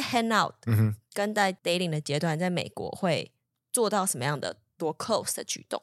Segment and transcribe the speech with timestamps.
[0.00, 3.32] 在 hang out，嗯哼，跟在 dating 的阶段，在美国会
[3.72, 5.82] 做到什么样的多 close 的举动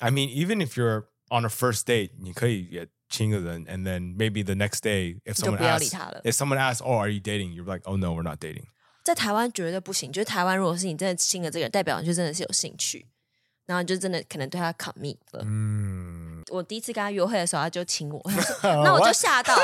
[0.00, 5.34] ？I mean, even if you're on a first date，你可以也亲个人，and then maybe the next day if
[5.34, 6.20] someone 就不要理他了。
[6.24, 8.64] If someone asks, "Oh, are you dating?" You're like, "Oh no, we're not dating."
[9.04, 13.06] 在台湾绝对不行，就是台湾如果是你真的亲了这个人，代表你就真的是有兴趣，
[13.66, 15.42] 然后你就真的可能对他 commit 了。
[15.44, 18.20] 嗯，我第一次跟他约会的时候，他就亲我，
[18.62, 19.54] 那我就吓到。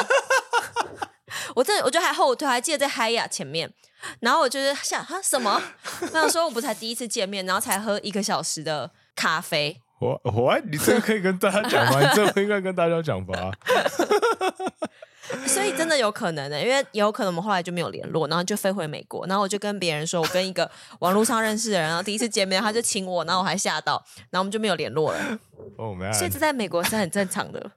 [1.54, 3.72] 我真的，我就还后退，还记得在嗨雅前面，
[4.20, 5.60] 然后我就是想，哈什么？
[6.12, 9.80] 那时候我不才第一次见面，然后才喝一个小时的咖啡。
[10.00, 12.00] 我我，你这个可以跟大家讲吗？
[12.00, 13.50] 你这个应该跟大家讲吧。
[15.46, 20.68] 所以真的有可能的、欸，因为有可能我们后来就没有联络，然后就飞回美国，然后我就跟别人说，我跟一个
[21.00, 25.38] 网络上认识的人，然后第一次见面，他就亲我，然后我还吓到，然后我们就没有联络了。
[25.76, 26.12] Oh man！
[26.12, 27.70] 所以这在美国是很正常的，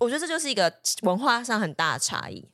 [0.00, 0.72] 我觉得这就是一个
[1.02, 2.48] 文化上很大的差异。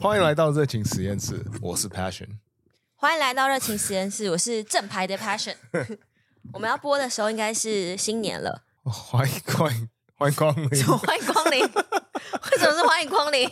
[0.00, 2.28] 欢迎来到热情实验室，我是 Passion。
[2.94, 5.56] 欢迎来到热情实验室，我是正牌的 Passion。
[6.54, 8.62] 我们要播的时候应该是新年了。
[8.84, 10.68] 欢迎欢迎欢迎光临！
[10.98, 11.64] 欢迎光临！
[12.52, 13.48] 为什么是欢迎光临？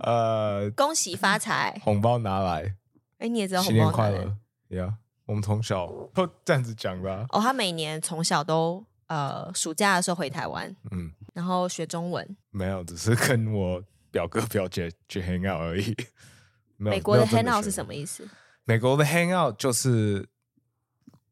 [0.00, 2.74] 呃，恭喜发财，红包拿来。
[3.18, 4.36] 哎，你也知道红包新年快乐
[4.70, 4.96] 呀！
[5.26, 7.24] 我们从小都这样子讲的。
[7.30, 12.36] 哦，他每年从小都呃暑假的时候回台湾，嗯，然后学中文。
[12.50, 13.80] 没有，只是跟我。
[14.12, 15.96] 表哥表姐去 hang out 而已。
[16.76, 18.28] 美国的 hang out 是什么意思？
[18.64, 20.28] 美国的 hang out 就是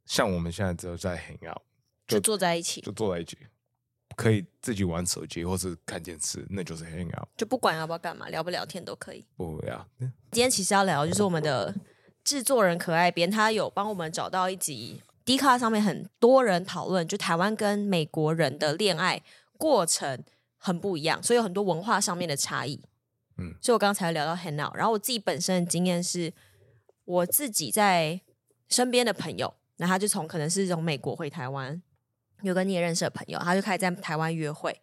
[0.05, 1.62] 像我们现在只有在 hang out，
[2.09, 3.37] 就，就坐在一起，就坐在一起，
[4.17, 7.28] 可以自己玩手机或是看电视，那就是 hang out。
[7.37, 9.25] 就不管要不要干嘛，聊不聊天都可以。
[9.37, 9.87] 不要。
[9.98, 11.75] 今天其实要聊就是我们的
[12.25, 19.22] 制作人可爱编，他有帮我们找到一集 Dcard 上面很多人讨论，就台湾跟美国人的恋爱
[19.59, 20.25] 过程。
[20.62, 22.78] 很不一样，所以有很多文化上面的差异。
[23.38, 26.31] 嗯，所以我刚才聊到 hang out，然后我自己本身的经验是，
[27.06, 28.21] 我自己在
[28.69, 31.81] 身边的朋友，那他就从可能是从美国回台湾，
[32.43, 34.78] 有个你也认识的朋友，他就开始在台湾约会，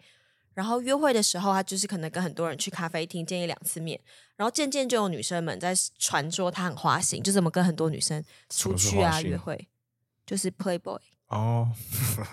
[0.56, 4.02] 然后约会的时候，他就是可能跟很多人去咖啡厅见一两次面，
[4.36, 9.68] 然后渐渐就有女生们在传说他很花心，就怎么跟很多女生出去啊约会，
[10.26, 11.70] 就是 playboy 哦，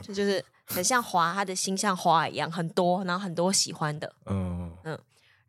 [0.02, 0.42] 这就是。
[0.66, 4.98] 很像花，他的心像花一样，很多，然后很多喜欢的，嗯嗯，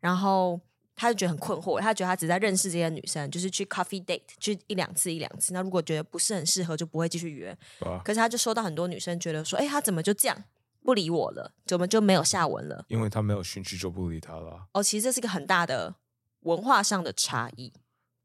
[0.00, 0.60] 然后
[0.94, 7.50] 他就觉得很困惑，他觉得他只在认识这些女生，就是去 coffee date，去一两次一两次，那如果觉得不是很适合，就不会继续约。
[7.80, 10.44] 啊、可是他就收到很多女生觉得说，哎，他怎么就这样
[10.82, 11.52] 不理我了？
[11.64, 12.84] 怎么就没有下文了？
[12.88, 14.66] 因为他没有兴趣，就不理他了。
[14.72, 15.94] 哦，其实这是个很大的
[16.40, 17.72] 文化上的差异。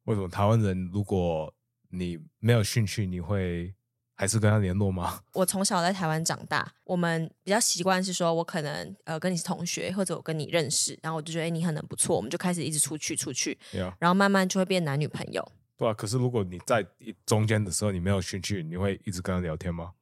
[0.03, 1.53] 为什么台湾人如果
[1.89, 3.73] 你没有兴趣，你会？
[4.21, 5.19] 还是跟他联络吗？
[5.33, 13.91] 我从小在台湾长大，我们比较习惯是说，我可能呃跟你是同学，或者我跟你认识，然后我就觉得哎你很不错，我们就开始一直出去出去，Yeah.
[13.97, 15.51] 然后慢慢就会变男女朋友。
[15.75, 16.85] 对啊，可是如果你在
[17.25, 19.93] 中间的时候你没有兴趣，你会一直跟他聊天吗？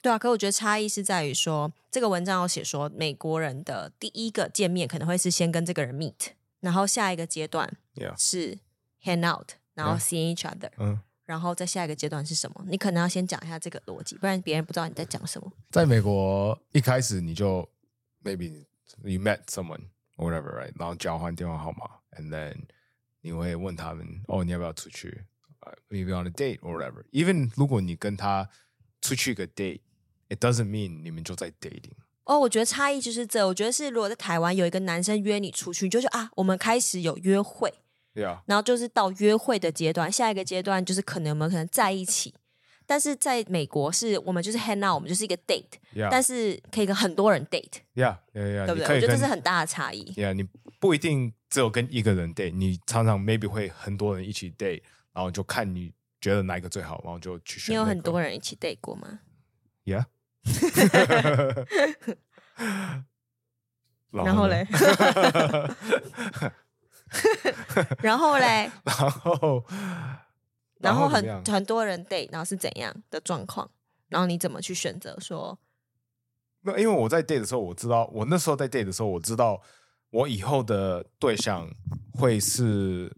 [0.00, 6.28] 对啊，可我觉得差异是在于说，这个文章有写说，美国人的第一个见面可能会是先跟这个人 meet，
[6.60, 7.70] 然后下一个阶段
[8.16, 8.56] 是
[9.04, 10.70] hang out，然后 see each other。
[10.78, 10.98] 嗯。
[11.28, 12.64] 然后在下一个阶段是什么？
[12.66, 15.52] 你可能要先讲一下这个逻辑，不然别人不知道你在讲什么。
[15.70, 17.68] 在美国一开始你就
[18.24, 18.64] maybe
[19.02, 19.82] you met someone
[20.16, 21.86] or whatever right，然后交换电话号码
[22.18, 22.56] ，and then
[23.20, 25.22] 你会问他们哦，你要不要出去
[25.90, 27.04] ？maybe on a date or whatever。
[27.12, 28.48] even 如果你跟他
[29.02, 31.92] 出去一个 date，it doesn't mean 你们就在 dating。
[32.24, 33.46] 哦，我觉得差异就是这。
[33.46, 37.72] 我觉得是如果在台湾有一个男生约你出去，就是啊，我们开始有约会。
[38.18, 38.40] Yeah.
[38.46, 42.34] 然后就是到约会的阶段，下一个阶段就是可能我们可能在一起，
[42.84, 46.08] 但是在美国是我们就是 hang out，我们就是一个 date，Yeah.
[46.10, 48.66] 但是可以跟很多人 date，yeah, yeah, yeah.
[48.66, 48.96] 对不对？
[48.96, 50.12] 我觉得这是很大的差异。
[50.14, 50.48] Yeah, 你
[50.80, 54.82] 不一定只有跟一个人 date，你常常 maybe 会很多人一起 date，
[55.12, 57.72] 然后就看你觉得哪一个最好，然后就去选。
[57.72, 59.20] 你有很多人一起 date 过吗
[59.84, 60.06] ？Yeah。
[64.10, 64.66] 然后嘞。
[68.02, 69.64] 然后嘞， 然后，
[70.80, 73.70] 然后很很多人 date，然后是怎样的状况？
[74.08, 75.58] 然后你怎么去选择说？
[76.62, 79.60] 那因为我在 date 的时候，我知道我那时候在 date 的时候，我知道
[80.10, 81.68] 我以后的对象
[82.14, 83.12] 会是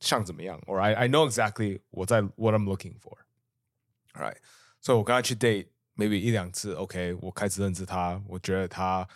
[0.00, 4.36] 像怎么样，or I I know exactly 我在 what I'm looking for，right？
[4.80, 9.06] 所以，我跟他去 date maybe 一两次，OK，我开始认识他，我觉得他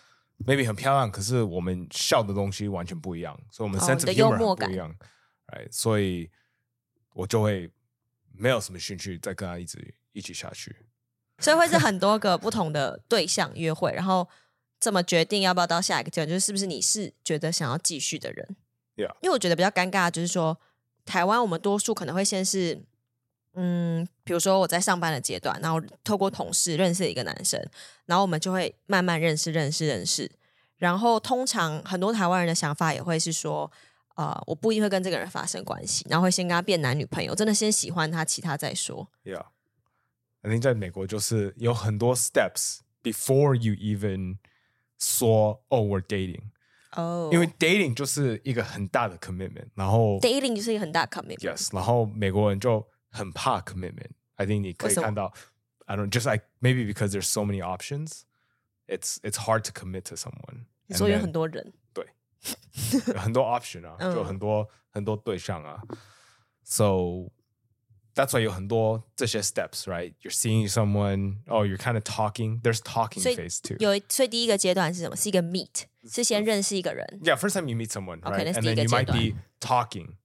[0.46, 4.94] maybe 很漂亮，可是我们笑的东西完全不一样，所以我们 sense of humor 不一样，
[5.46, 6.30] 哎，所以
[7.12, 7.70] 我就会
[8.32, 10.74] 没有什么兴趣再跟他一直一起下去。
[11.38, 14.28] 所以会是很多个不同的对象约会，然后
[14.80, 18.56] 怎么决定要不要到下一个阶段，就是是不是你是觉得想要继续的人
[18.96, 19.14] ？Yeah.
[19.20, 20.60] 因为我觉得比较尴尬，就是说
[21.04, 22.84] 台湾我们多数可能会先是。
[23.56, 27.64] 嗯，比如说我在上班的阶段，然后透过同事认识一个男生，
[28.06, 30.30] 然后我们就会慢慢认识、认识、认识。
[30.76, 33.70] 然后通常很多台湾人的想法也会是说，
[34.16, 39.08] 呃，我不一定会跟这个人发生关系，然后会先跟他变男女朋友，真的先喜欢他，其他再说。
[39.22, 39.46] Yeah，
[40.42, 44.38] 肯定在美国就是有很多 steps before you even
[44.98, 46.42] 说哦，we're dating。
[46.96, 51.38] 哦，因为 dating 就是一个很大的 commitment，然后 dating 就是一个很大的 commitment。
[51.38, 52.84] Yes，然后美国人就。
[53.13, 55.33] 很怕 commitment。I think 你可以看到，
[55.85, 58.21] I don't just like maybe because there's so many options,
[58.87, 60.65] it's it's hard to commit to someone。
[60.87, 62.05] 你说有很多人，对，
[63.13, 65.81] 有很多 option 啊，就很多很多对象啊。
[66.63, 67.29] So
[68.15, 70.13] that's why 有很多这些 steps, right?
[70.21, 72.61] You're seeing someone, oh, you're kind of talking.
[72.61, 73.77] There's talking phase too.
[73.79, 75.15] 有，所以第一个阶段是什么？
[75.15, 77.19] 是一个 meet，是先认识一个人。
[77.23, 78.53] Yeah, first time you meet someone, right?
[78.53, 80.15] And then you might be talking.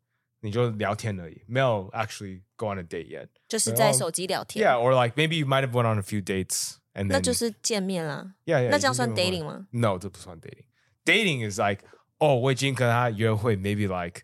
[0.41, 4.67] 你就聊天而已，没有 actually go on a date yet，就是在手机聊天。
[4.67, 8.35] Yeah, or like maybe you might have went on a few dates and then 那就是见面啦。
[8.45, 8.71] Yeah, yeah.
[8.71, 9.67] 那这样算 dating 吗？
[9.71, 11.85] No，这不算 dating。Dating is like，
[12.19, 14.23] 哦，我已经跟他约会，maybe like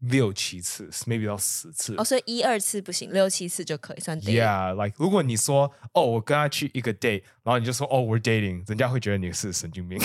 [0.00, 1.94] 六七次，maybe 到十次。
[1.96, 10.00] 哦，所以一二次不行，六七次就可以算 dating。Yeah，like 如果你说，哦，我跟他去一个 date，然后你就说，哦，we're dating，人家会觉得你是神经病。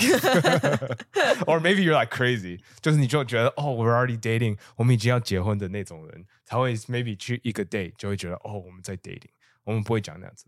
[1.45, 9.31] Or maybe you're like crazy，就是你就觉得，哦，we're already dating，我们已经要结婚的那种人，才会 maybe 去一个 date，就会觉得，哦，我们在 dating，
[9.63, 10.45] 我们不会讲那样子。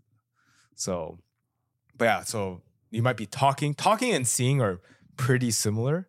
[0.76, 4.78] So，but yeah，so you might be talking，talking and seeing are
[5.16, 6.04] pretty similar。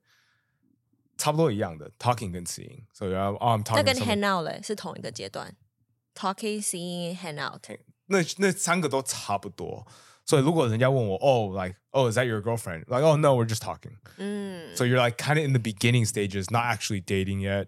[1.18, 3.76] 差不多一样的，talking 跟 seeing，所以啊，I'm talking。
[3.76, 5.56] 那跟 hang out 嘞是同一个阶段，
[6.16, 7.66] talking、seeing、hang out。
[8.08, 9.86] 那那三个都差不多。
[10.26, 13.98] 所以如果人家问我，哦，like，哦，is that your girlfriend？Like，哦，no，we're just talking。
[14.18, 14.76] 嗯。
[14.76, 17.68] So you're like kind of in the beginning stages, not actually dating yet.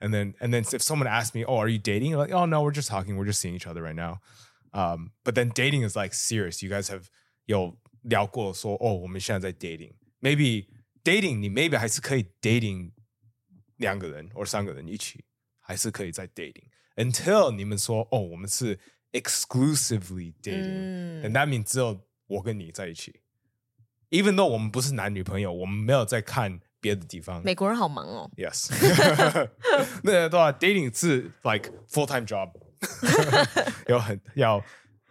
[0.00, 2.14] And then, and then if someone asks me, oh, are you dating?
[2.14, 3.16] Like, oh, no, we're just talking.
[3.16, 4.20] We're just seeing each other right now.
[4.72, 6.62] Um, but then dating is like serious.
[6.62, 7.08] You guys have
[7.46, 10.66] 有聊过说，哦，我们现在在 dating。Maybe
[11.03, 12.91] dating 你 maybe 还是可以 dating
[13.77, 15.23] 两个人或三个人一起，
[15.59, 16.65] 还是可以再 dating
[16.95, 18.79] until 你们说哦，我们是
[19.11, 23.21] exclusively dating，and、嗯、that means 只有我跟你在一起。
[24.11, 27.43] Even though 我们不是男女朋友，我们没有在看别的地方。
[27.43, 28.29] 美国人好忙哦。
[28.35, 28.69] Yes，
[30.03, 32.51] 那对啊，dating 是 like full time job，
[33.87, 34.63] 有很要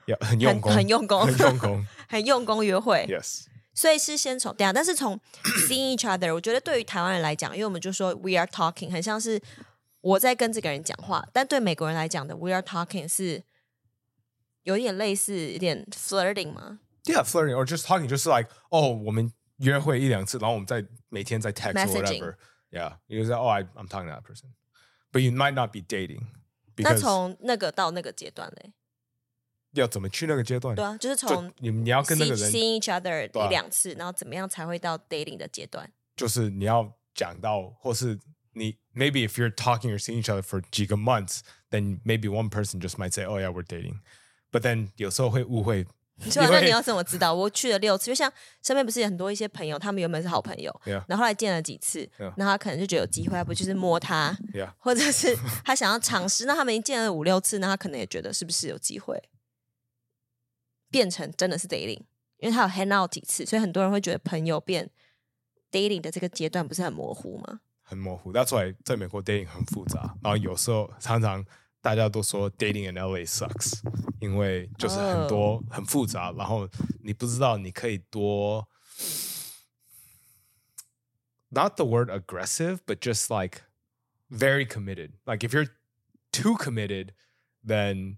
[0.06, 3.06] 要很用功，很用功，很用功，很用功约会。
[3.08, 3.46] Yes。
[3.78, 5.16] 所以是先从这样，但是从
[5.68, 9.40] seeing each other，我觉得对于台湾人来讲，因为我们就说 we are talking，很像是
[10.00, 13.40] 我在跟这个人讲话，但对美国人来讲的 we are talking 是
[14.64, 22.34] 有点类似，有点 flirting 吗？Yeah，flirting or just talking，就是 like 哦，我们约会一两次，然后我们再每天在 text or whatever。
[22.72, 26.26] Yeah，you say oh I I'm talking to that person，but you might not be dating。
[26.78, 28.72] 那从那个到那个阶段嘞？
[29.72, 30.74] 要怎么去那个阶段？
[30.74, 35.90] 对啊，就是从你你要跟那个人 see each other 一两次，然后怎么样才会到 dating 的阶段？
[36.16, 38.18] 就是你要讲到，或是
[38.54, 42.96] 你 maybe if you're talking or seeing each other for 几个 months，then maybe one person just
[42.96, 44.00] might say, "Oh yeah, we're dating."
[44.50, 45.86] But then 有时候会误会。
[46.24, 47.32] 你说那你要怎么知道？
[47.32, 48.28] 我去了六次，就像
[48.60, 51.00] 身边不是有很多一些朋友，他们原本是好朋友，yeah.
[51.06, 52.32] 然后后来见了几次，yeah.
[52.36, 54.68] 然后他可能就觉得有机会，不就是摸他，yeah.
[54.78, 56.44] 或者是他想要尝试。
[56.44, 59.16] 那他们已经见了五六次，那他可能也觉得是不是有机会？
[60.90, 62.00] 变成真的是 dating，
[62.38, 64.90] 因为他有 hang out 几次，所以很多人会觉得朋友变
[65.70, 67.60] dating 的这个阶段不是很模糊吗？
[67.82, 68.32] 很模糊。
[68.32, 71.44] That's why 在美国 dating 很复杂，然后有时候常常
[71.80, 73.80] 大家都说 dating in LA sucks，
[74.20, 75.62] 因为就是很多、oh.
[75.70, 76.68] 很复杂，然后
[77.02, 78.68] 你不知道你可以多
[81.50, 83.62] ，not the word aggressive，but just like
[84.30, 85.12] very committed。
[85.24, 85.68] Like if you're
[86.32, 88.16] too committed，then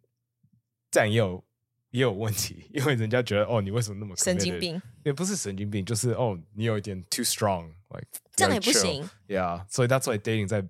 [0.90, 1.44] 占有。
[1.90, 4.80] 也有问题， 因为人家觉得哦，你为什么那么神经病？
[5.04, 8.06] 也不是神经病，就是哦，你有一点 too strong，like
[8.37, 9.09] 这样也不行。
[9.28, 10.62] Yeah，所以 that's why dating 在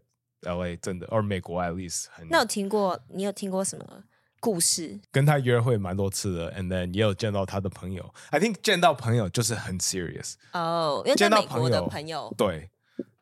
[0.43, 2.27] LA 真的，而美国 at least 很。
[2.29, 2.99] 那有听过？
[3.09, 4.05] 你有听过什么
[4.41, 4.99] 故事？
[5.13, 8.15] 跟他约会蛮多次的，and then 也有见到他的朋友。
[8.31, 10.35] I think 见到朋友就是很 serious。
[10.53, 12.71] 哦，因为在美国的朋友，对，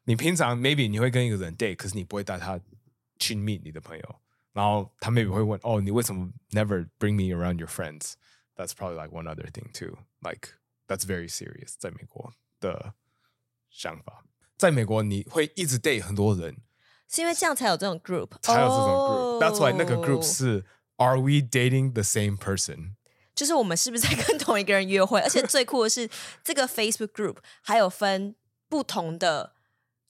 [0.04, 2.60] 你平常 maybe 你会跟一个人 date，可是你不会带他
[3.18, 4.16] 去 meet 你的朋友。
[4.53, 9.97] 然后他 maybe 会问哦，你为什么 never bring me around your friends？That's probably like one other thing too.
[10.21, 10.49] Like
[10.87, 11.73] that's very serious.
[11.77, 12.93] 在美国 的
[13.69, 14.23] 想法。
[14.57, 16.57] 在美国，你会一直 date 很多人，
[17.09, 20.63] 是因为这样才有这种 group，才有这种 group。That's why 那个 group 是
[20.97, 22.93] Are we dating the same person？
[23.35, 25.19] 就是我们是不是在跟同一个人约会？
[25.19, 26.07] 而且最酷的是，
[26.43, 28.35] 这个 Facebook group 还有分
[28.69, 29.55] 不同的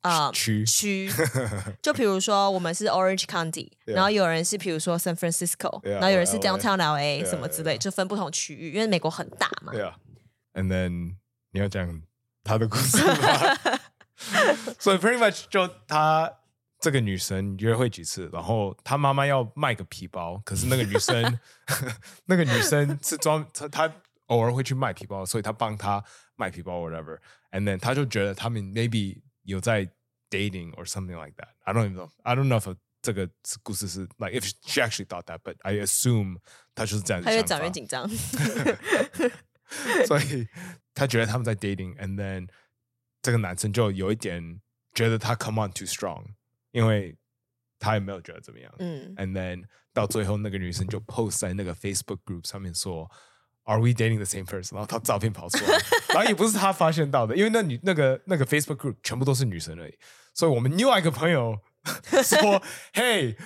[0.03, 1.11] 啊区区，
[1.83, 9.73] 就比如说我们是 Orange County，然后有人是比如说 San Francisco，然后有人是 Downtown LA 什么之类，就分不同区域，因为美国很大嘛。
[9.73, 9.97] 对啊
[10.55, 11.17] ，And then
[11.51, 12.03] 你要讲
[12.45, 13.79] 他的故事吗？
[14.79, 16.33] 所以 pretty much 就他
[16.81, 21.39] 这个女生约会几次，然后他妈妈要卖个皮包，可是那个女生
[22.27, 23.93] 那个女生是装她她
[24.27, 26.03] 偶尔会去卖皮包，所以她帮她
[26.37, 27.19] 卖皮包 whatever。
[27.51, 29.91] And then 她就觉得他们 maybe 有在
[30.31, 31.49] dating or something like that.
[31.65, 32.11] I don't even know.
[32.23, 33.31] I don't know if 这个
[33.63, 36.39] 故事是 like if she actually thought that, but I assume
[36.75, 37.23] 她就是这样。
[37.23, 38.07] 她越讲越紧张，
[40.07, 40.47] 所以
[40.95, 42.49] 她觉得他们在 dating，and then
[43.23, 44.61] 这个男生就有一点
[44.93, 46.25] 觉得他 come on too strong，
[46.73, 47.17] 因为
[47.79, 48.71] 他也没有觉得怎么样。
[48.79, 49.65] 嗯，and then
[49.95, 53.11] 到最后那个女生就 post 在那个 Facebook group 上面说。
[53.69, 54.75] ，Are we dating the same person？
[54.75, 55.79] 然后他照片跑出来，
[56.15, 59.95] 然后也不是他发现到的，因为那女那个那个 Facebook group 全部都是女生而已。
[60.33, 61.59] 所以我们另外一个朋友
[62.25, 62.63] 说
[62.95, 63.37] ，Hey，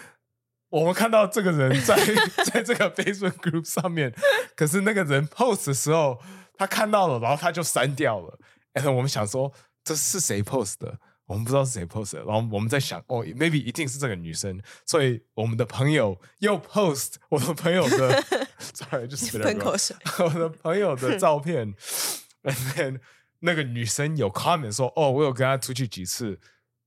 [0.69, 1.97] 我们看到这个人在
[2.53, 4.15] 在这个 Facebook group 上面，
[4.55, 6.21] 可是那个人 post 的时候
[6.57, 8.39] 他看到了，然后他就删掉了。
[8.73, 9.53] 然后我们想说，
[9.83, 10.99] 这是谁 post 的？
[11.33, 12.25] 我们不知道是谁 post 的。
[12.25, 14.61] 然后我们在想，哦，maybe 一定是这个女生。
[14.87, 18.23] 所以我们的朋友又 post 我的朋友的，
[18.61, 19.97] sorry，就是喷口水。
[20.21, 21.75] 我的朋友的照片
[22.43, 23.01] ，and then
[23.41, 26.39] 那个女生有 comment 说，哦，我有跟她出去几次，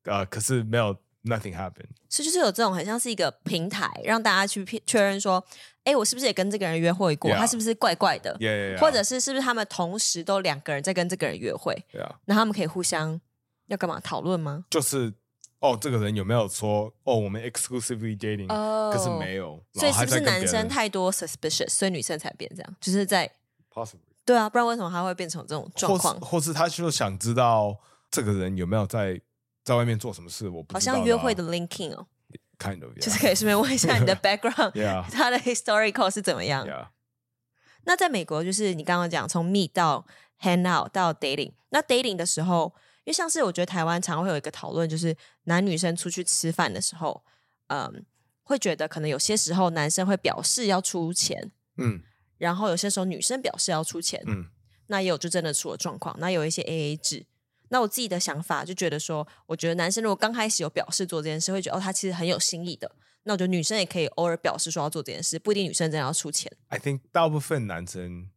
[0.03, 0.95] 呃，可是没有。
[1.27, 1.89] Nothing happened。
[2.07, 5.43] 所以就是有这种很像是一个平台，让大家去确认说，
[5.83, 7.37] 哎，我是不是也跟这个人约会过？Yeah.
[7.37, 8.77] 他是不是怪怪的？Yeah.
[8.77, 12.11] 或者是是不是他们同时都两个人在跟这个人约会？Yeah.
[12.25, 13.19] 那他们可以互相
[13.67, 14.65] 要干嘛讨论吗？
[14.69, 15.13] 就是
[15.59, 18.51] 哦，这个人有没有说哦，我们 exclusively dating？
[18.53, 19.63] 哦，可是没有。
[19.73, 22.75] 所以是不是男生太多 suspicious，所以女生才变这样？
[22.79, 23.31] 就是在
[23.73, 26.19] possibly 对啊，不然为什么他会变成这种状况？
[26.19, 27.77] 或是他就想知道
[28.09, 29.21] 这个人有没有在。
[29.65, 30.47] 在外面做什么事？
[30.47, 30.93] 我不知道。
[30.93, 32.05] 好像约会的 linking 哦
[32.59, 32.99] ，kind of，yeah.
[33.01, 35.03] 就是可以顺便问一下你的 background，Yeah.
[35.09, 36.89] 他的 historical 是怎么样？Yeah.
[37.85, 40.05] 那在美国，就是你刚刚讲从 meet 到
[40.39, 47.23] hang out 到 dating，那 dating 的时候，因为像是我觉得台湾常会有一个讨论，就是男女生出去吃饭的时候，
[47.67, 48.05] 嗯，
[48.43, 52.01] 会觉得可能有些时候男生会表示要出钱，嗯，
[52.37, 54.45] 然后有些时候女生表示要出钱，嗯，
[54.87, 57.25] 那也有就真的出了状况，那有一些 AA 制。
[57.69, 62.91] 那我自己的想法就觉得说，我觉得男生如果刚开始有表示做这件事，会觉得哦，他其实很有心意的。
[63.23, 66.51] 那我觉得女生也可以偶尔表示说要做这件事，不一定女生真的要出钱。
[66.67, 68.29] I think 大部分男生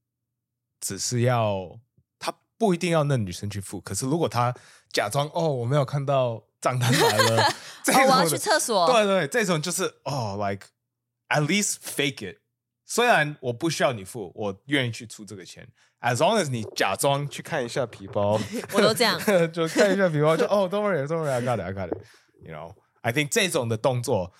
[0.80, 1.87] 只是要他
[2.58, 4.52] 不一定要那女生去付，可是如果她
[4.92, 8.86] 假装哦，我没有看到账单来了，这种哦，我要去厕所。
[8.92, 10.66] 对对，这种就是哦，like
[11.28, 12.38] at least fake it。
[12.84, 15.68] 虽然我不需要你付，我愿意去出这个钱。
[16.00, 18.40] As long as 你假装去看一下皮包，
[18.72, 19.18] 我都这样，
[19.52, 21.98] 就看一下皮包，就哦，Don't worry，Don't worry，I got it，I got it。
[22.40, 24.32] You know，I think 这种的动作，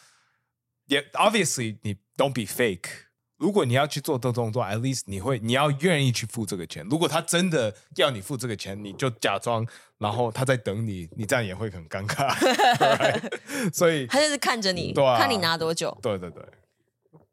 [0.86, 3.07] 也 obviously 你 don't be fake。
[3.38, 6.86] 如果你要去做这动作，at least 你会你要愿意去付这个钱。
[6.90, 9.66] 如果他真的要你付这个钱，你就假装，
[9.98, 12.28] 然后他在等你，你这样也会很尴尬。
[12.78, 13.38] right?
[13.72, 15.96] 所以他就是看着你，啊、看你拿多久。
[16.02, 16.44] 对对对。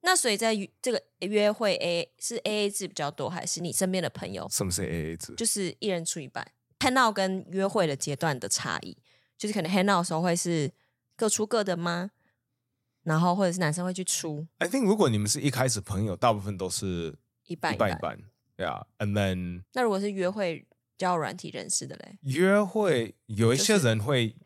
[0.01, 4.47] 那所以在这个约会 A 是 A A 制比较多，还是你身边的朋友？
[4.51, 5.33] 什么是 A A 制？
[5.35, 6.47] 就是一人出一半。
[6.79, 8.95] hang out 跟约会的阶段的差异，
[9.35, 10.71] 就是可能 hang out 的时候会是
[11.15, 12.11] 各出各的吗？
[13.05, 18.19] 然后或者是男生会去出？I think 如果你们是一开始朋友，大部分都是一半一半一半。
[18.57, 20.65] Yeah，and then 那如果是约会
[20.97, 22.17] 交软体认识的嘞？
[22.21, 24.39] 约会有一些人会，就是、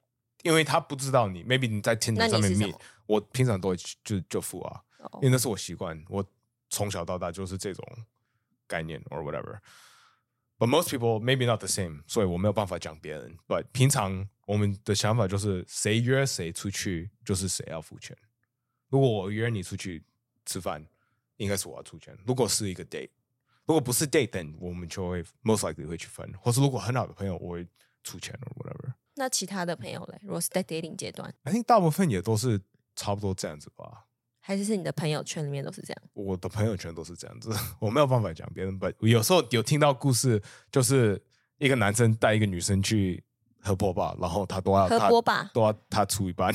[0.44, 2.76] 因为他不知道你，maybe 你在 Tinder 上面 meet，
[3.06, 4.82] 我平常都会就就付啊。
[5.16, 6.26] 因为那是我习惯，我
[6.70, 7.86] 从小到大就是这种
[8.68, 9.60] 概念，or whatever。
[10.58, 13.38] But most people maybe not the same，所以我没有办法讲别人。
[13.48, 18.18] But 平常我们的想法就是，谁约谁出去，就是谁要付钱。
[18.90, 20.04] 如果我约你出去
[20.46, 20.86] 吃饭，
[21.38, 22.18] 应该是我要出钱。
[22.26, 23.10] 如果是一个 date，
[23.66, 26.28] 如果不是 date，then 我们就会 most likely 会去分。
[26.40, 27.68] 或是如果很好的朋友，我会
[28.04, 28.94] 出钱，or whatever。
[29.16, 30.20] 那其他的朋友嘞？
[30.24, 32.60] 如果是在 dating 阶段，I think 大部分也都是
[32.96, 34.06] 差不多这样子吧。
[34.40, 36.02] 还是是你的朋友圈里面都是这样？
[36.14, 38.80] 我的朋友圈都是这样子， 我没有办法讲别人。
[38.80, 40.42] But 有时候有听到故事，
[40.72, 41.22] 就是
[41.58, 43.24] 一个男生带一个女生去
[43.62, 46.54] 喝波霸，然后他都要喝波霸，都要他出一半，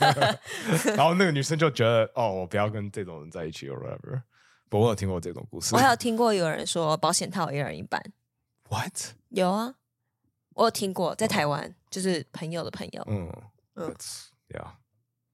[0.96, 4.22] 然后那个女生就觉得哦，我不要跟这种人在一起，or whatever。
[4.68, 8.02] 不过我有听过这种故事，我还有听过有人说保险套一人一半。
[8.68, 8.92] What？
[9.28, 9.74] 有啊，
[10.54, 13.04] 我有听过，在台湾、哦、就是朋友的朋友。
[13.06, 13.30] 嗯
[13.74, 13.94] 嗯
[14.48, 14.66] ，Yeah。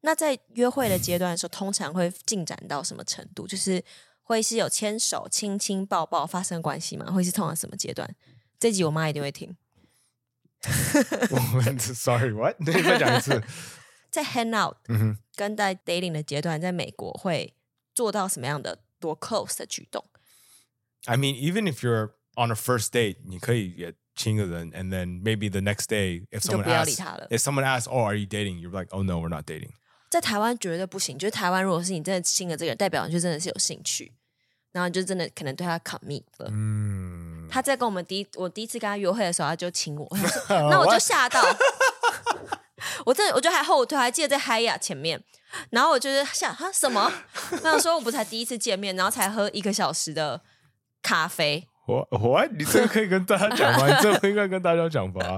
[0.03, 3.47] 那在约会的阶段的时候，通常会进展到什么程度？
[3.47, 3.83] 就是
[4.23, 7.11] 会是有牵手、亲亲、抱抱、发生关系吗？
[7.11, 8.15] 会是通常什么阶段？
[8.59, 9.57] 这集我妈一定会听。
[11.31, 12.57] 我们 Sorry，what？
[12.59, 13.43] 你再讲一次。
[14.11, 17.55] 在 hang out，嗯哼，跟在 dating 的阶段，在美国会
[17.95, 20.05] 做到什么样的多 close 的举动
[21.07, 23.95] ？I mean, even if you're on a first date，你可以也。
[24.15, 27.01] 亲个人，and then maybe the next day if someone asks,
[27.31, 28.59] if someone asks, oh, are you dating?
[28.59, 29.71] You're like, oh no, we're not dating.
[30.11, 34.13] 在台湾绝对不行，就是台湾如果是你真的亲了这个人，代表你就真的是有兴趣，
[34.73, 36.51] 然后就真的可能对他 commit 了。
[36.53, 40.09] 嗯，他在跟我们第一我第一次跟他约会的时候，他就亲我，
[40.49, 41.43] 那我就吓到，
[43.05, 45.23] 我真的我就还后退，还记得在嗨呀前面，
[45.69, 47.13] 然后我就是想哈什么？
[47.63, 50.41] 那想说我不才第一次见面，然后才喝一个小时的
[51.03, 51.69] 咖啡。
[51.87, 53.87] 我我你这个可以跟大家讲吗？
[53.87, 55.37] 你这个不应该跟大家讲吧？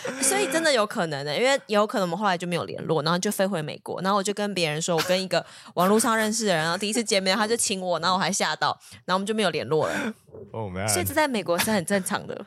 [0.22, 10.14] 所以真的有可能的，因为有可能我们后来就没有联络，然后就飞回美国，然后我就跟别人说我跟一个网络上认识的人，然后第一次见面他就亲我，然后我还吓到，然后我们就没有联络了。
[10.52, 10.88] 哦，oh, man.
[10.88, 12.46] 所以这在美国是很正常的。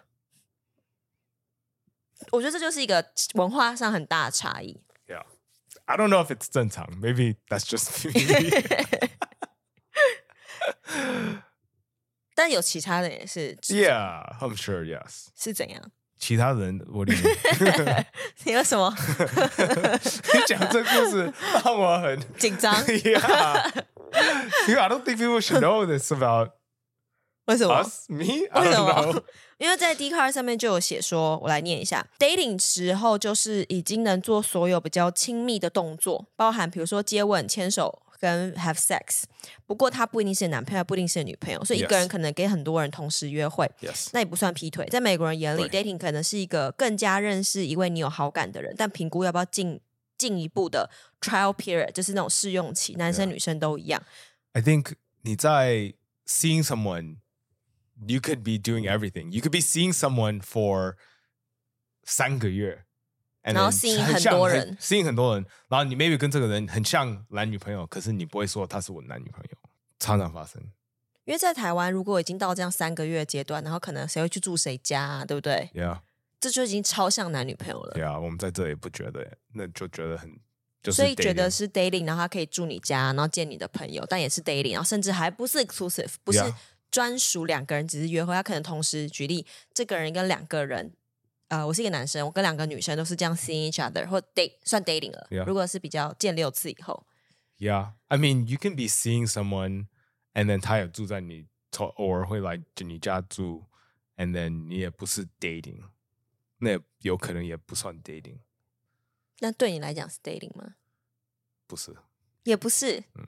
[2.32, 4.82] 我觉得这就是一个文化上很大的差异。
[5.08, 5.24] Yeah,
[5.86, 8.14] I don't know if it's 正常，maybe that's just me.
[12.36, 15.28] 但有其他的也是，Yeah, I'm sure, yes。
[15.36, 15.92] 是怎样？
[16.26, 17.28] 其他人，我理解。
[18.46, 18.96] 你有什么？
[20.34, 21.34] 你讲这故事
[21.66, 22.74] 让我很紧张。
[24.68, 26.52] Yeah, I don't think people should know this about
[27.48, 28.48] 为什么 us, me?
[28.52, 29.22] I don't know.
[29.58, 38.02] 因为在 Dcard 上面就有写说，我来念一下：dating 时候就是已经能做所有比较亲密的动作，包含比如说接吻、牵手。
[38.24, 39.24] 跟 have sex，
[39.68, 44.12] 不过他不一定是男朋友，不一定是女朋友，所以一个人可能给很多人同时约会，Yes.
[44.14, 44.86] 那也不算劈腿。
[44.86, 49.82] 在美国人眼里，dating 可能是一个更加认识一位你有好感的人，但评估要不要进
[50.18, 50.90] 进一步的
[51.20, 53.34] trial period，就是那种试用期，男生 Yeah.
[53.34, 54.02] 女生都一样。
[54.54, 55.94] I think 你在
[56.26, 60.96] seeing someone，you could be doing everything，you could be seeing someone for
[62.06, 62.86] 三个月。
[63.52, 69.58] 然后吸引很多人，吸引很多人，然后你 maybe 跟这个人很像男女朋友，可是你不会说他是我男女朋友，
[70.00, 70.62] 常常发生。
[71.26, 76.00] 因为在台湾，如果已经到这样三个月阶段，然后可能谁会去住谁家啊，对不对？Yeah，
[76.40, 77.96] 这就已经超像男女朋友了。
[78.00, 80.30] Yeah，我们在这里不觉得，那就觉得很，
[80.82, 86.42] 就是所以觉得是 dating，然后他可以住你家，然后见你的朋友，但也是 dating，然后甚至还不是 exclusive，不是
[86.92, 90.94] 专属两个人，只是约会，他可能同时举例，这个人跟两个人。
[91.54, 95.28] 呃，我是一个男生，我跟两个女生都是这样 seeing each other 或 date 算 dating 了。
[95.30, 95.46] Yeah.
[95.46, 97.06] 如果是比较见六次以后
[97.60, 99.86] ，Yeah, I mean you can be seeing someone
[100.34, 101.46] and then 他也住在你，
[101.78, 103.66] 偶尔会来你家住
[104.18, 105.84] ，and then 你也不是 dating，
[106.58, 108.40] 那有可能也不算 dating。
[109.38, 110.74] 那对你来讲是 dating 吗？
[111.68, 111.96] 不是，
[112.46, 113.04] 也不是。
[113.14, 113.28] 嗯，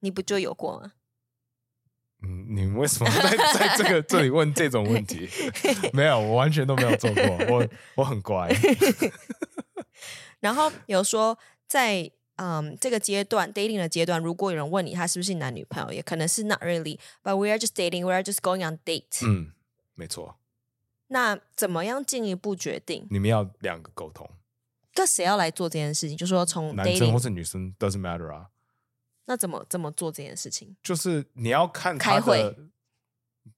[0.00, 0.94] 你不就有过吗？
[2.22, 5.28] 嗯，你为什么在 在这个这里问这种问题？
[5.92, 8.48] 没有，我完全都没有做过，我 我很乖。
[10.40, 19.26] 然后有说在嗯这个阶段 dating 的阶段，如果有人问你他是不是男女朋友，也可能是 not really，but we are just dating，we are just going on date。
[19.26, 19.52] 嗯，
[19.94, 20.36] 没错。
[21.08, 23.06] 那怎么样进一步决定？
[23.10, 24.28] 你们要两个沟通。
[24.94, 26.16] 那谁要来做这件事情？
[26.16, 28.48] 就说从男生或是女生 doesn't matter 啊。
[29.25, 30.75] 那怎么怎么做这件事情？
[30.81, 32.55] 就是你要看他的开会，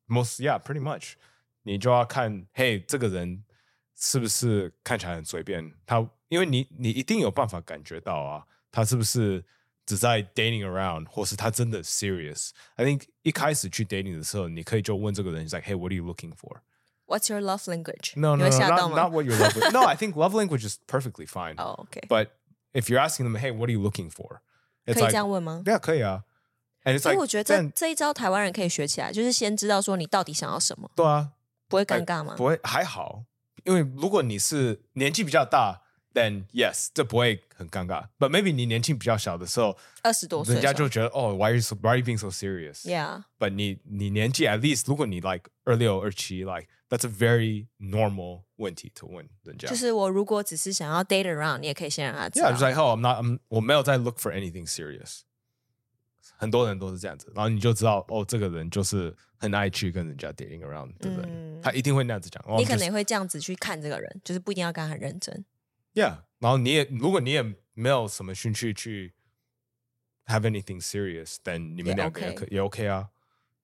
[0.07, 1.13] most yeah pretty much，
[1.63, 3.43] 你就要看，嘿，这个人
[3.95, 5.73] 是不是看起来很随便？
[5.85, 9.45] 他因为你你一定有办法感觉到啊，他是不是
[9.85, 18.35] 只在 dating around，或是他真的 serious。I think 一开始去 dating 的时候，你可以就问这个人，like hey，what are you looking for？What's your love language？No
[18.35, 22.29] no no，not not what your love language。No，I think love language is perfectly fine。Oh okay。But
[22.71, 24.41] if you're asking them，hey，what are you looking for？
[24.92, 25.62] 可以这样问吗？
[25.64, 26.24] 对啊，可以啊。
[26.82, 30.90] 哎所以我觉得这这一招台湾人可以学起来，就是先知道说你到底想要什么。
[30.94, 31.30] 对啊，
[31.66, 32.34] 不会尴尬吗？
[32.36, 33.24] 不会，还好。
[33.62, 38.07] 因为如果你是年纪比较大 ，then yes，这不会很尴尬。
[38.17, 42.83] But maybe 你年纪比较小的时候，二十多岁，人家就觉得哦，why are you so, why are you being so serious?
[42.85, 43.23] Yeah.
[43.37, 49.67] But 你你年纪 at least，如果你 like 二六二七，like that's a very normal 问题 to 问人家。
[49.67, 52.49] 就是我如果只是想要 date around，你也可以先让他知道。
[52.49, 55.21] Yeah, just like oh, I'm not, I'm 我没有在 look for anything serious。
[56.37, 61.29] 很多人都是这样子，然后你就知道哦，这个人就是很爱去跟人家 dating around 对不对？
[61.29, 62.41] 嗯、他一定会那样子讲。
[62.47, 65.43] 哦、你可能也会这样子去看这个人，就是不一定要跟他很认真。
[65.94, 69.14] Yeah，然后你也如果你也没有什么兴趣去
[70.26, 73.08] have anything serious，then 你们两个也可也 OK 啊，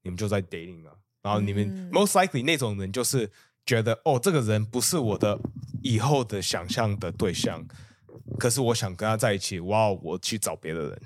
[0.03, 0.95] 你们就在 dating 啊。
[1.23, 3.31] 然后你们、嗯、most likely 那种人就是
[3.67, 5.39] 觉得哦，这个人不是我的
[5.83, 7.63] 以后的想象的对象，
[8.39, 11.03] 可是我想跟他在一起，哇，我去找别的人，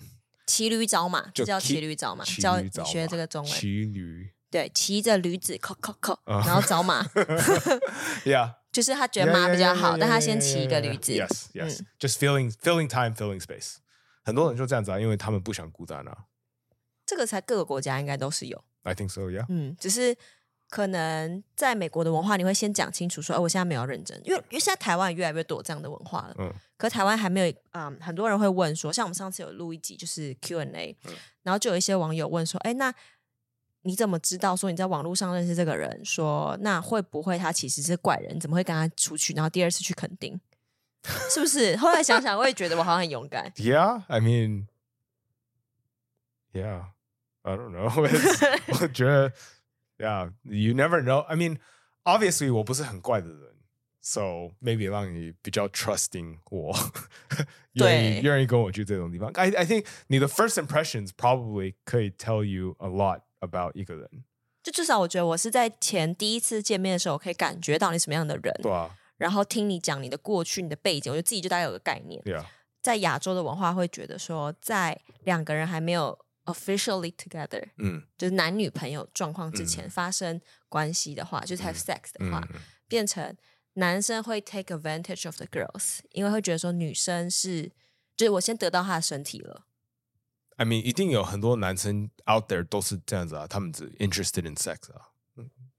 [0.46, 7.02] 骑驴找马，就叫骑驴找马，教你学这个中文，骑驴，对，骑着驴子，扣扣扣，然后找马，
[8.24, 13.76] Yeah，就是他觉得马比较好，但他先骑一个驴子，Yes，Yes，just filling filling time, filling space，
[14.24, 16.24] 很多人就这样子啊，因为他们不想孤单啊。
[17.06, 19.46] 这个在各个国家应该都是有，I think so, yeah。
[19.48, 20.16] 嗯，只是
[20.70, 26.34] 可能在美国的文化，你会先讲清楚说，哦，我现在没有认真，因为因为现在台湾越来越多这样的文化了。
[26.38, 32.92] 嗯，可台湾还没有，嗯，很多人会问说，像我们上次有录一集就是 Q&A，嗯，然后就有一些网友问说，哎，那
[33.85, 36.05] 你怎么知道说你在网络上认识这个人？
[36.05, 38.38] 说那会不会他其实是怪人？
[38.40, 39.33] 怎么会跟他出去？
[39.35, 40.40] 然后第二次去垦丁，
[41.31, 41.77] 是不是？
[41.77, 43.53] 后来想想，我也觉得我好像很勇敢。
[43.57, 44.66] Yeah, I mean,
[46.53, 46.87] yeah.
[47.47, 47.92] I don't know，
[48.81, 49.31] 我觉得
[49.99, 51.20] ，Yeah，you never know。
[51.20, 53.57] I mean，obviously 我不是很怪的人
[54.01, 56.75] ，so maybe 让你比较 trusting 我，
[57.73, 59.31] 愿意愿意跟我去这种地方。
[59.35, 64.09] I I think 你的 first impressions probably 可以 tell you a lot about 一个人。
[64.62, 68.54] 就至少我觉得我是在前第一次见面的时候，我可以感觉到你什么样的人。
[68.62, 68.96] 对啊。
[69.16, 72.20] 然后听你讲你的过去、你的背景，我觉得自己就大概有个概念。
[72.22, 72.44] Yeah。
[72.83, 76.18] 在亚洲的文化会觉得说，在两个人还没有。
[76.46, 83.35] officially together，嗯，就是男女朋友状况之前发生关系的话，嗯、就是 have sex 的话，嗯、变成
[83.76, 87.72] 男生会 take advantage of the girls，因为会觉得说女生是，
[88.14, 89.64] 就是我先得到她的身体了。
[90.56, 95.10] I mean，一定有很多男生 out there 都是这样子啊，他们只 interested in sex 啊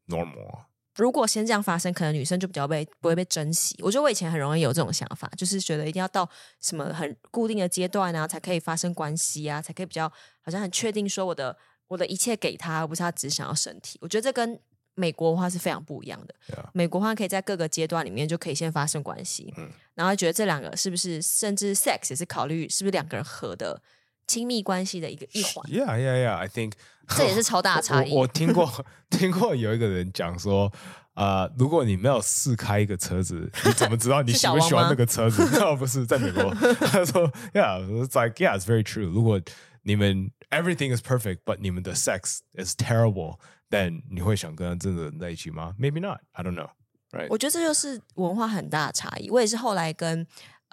[0.08, 0.68] ，normal 啊。
[0.96, 3.76] 如果先这样发生，可能女生就比较被不会被珍惜。
[3.82, 6.30] 我觉得我以前很容易有这种想法，就是觉得一定要到
[6.62, 10.10] 什么很固定的阶段啊，才可以发生关系啊，才可以比较
[10.42, 11.58] 好像很确定说我的
[11.88, 14.00] 我的一切给他，而不是他只想要身体。
[14.02, 14.58] 我觉得这跟
[14.94, 16.36] 美国文化是非常不一样的。
[16.72, 23.82] 美国话可以在各个阶段里面就可以先发生关系，嗯，然后觉得这两个是不是甚至 sex 也是考虑是不是两个人合的
[24.28, 25.64] 亲密关系的一个一环。
[25.70, 26.36] Yeah, yeah, yeah.
[26.36, 26.74] I think
[27.08, 28.12] 这也是超大的差异。
[28.12, 30.72] 我，我听过听过有一个人讲说，
[31.14, 35.44] 啊、呃，如果你没有试开一个车子，你怎么知道你喜不喜欢那个车子？
[35.62, 39.10] 哦，不是在美国，他说，Yeah，it's like yeah，it's very true。
[39.10, 39.40] 如果
[39.84, 46.70] 你们 everything is perfect，but 你们的 sex is terrible，then 你会想跟这个人在一起吗？Maybe not，I don't know。
[47.12, 47.28] Right？
[47.30, 49.30] 我觉得这就是文化很大的差异。
[49.30, 50.26] 我也是后来跟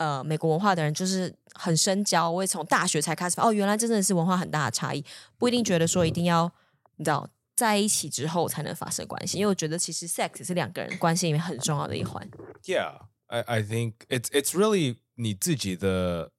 [0.02, 5.04] 呃美国文化的人就是很深交，我也从大学才开始哦，原来真的是文化很大的差异，
[5.38, 6.50] 不一定觉得说一定要
[6.96, 7.28] 你知道。
[7.54, 12.26] 在一起之后才能发生关系，因为我觉得其实 sex 是两个人关系里面很重要的一环。
[12.64, 16.32] Yeah, I I think it's it's really 你自己的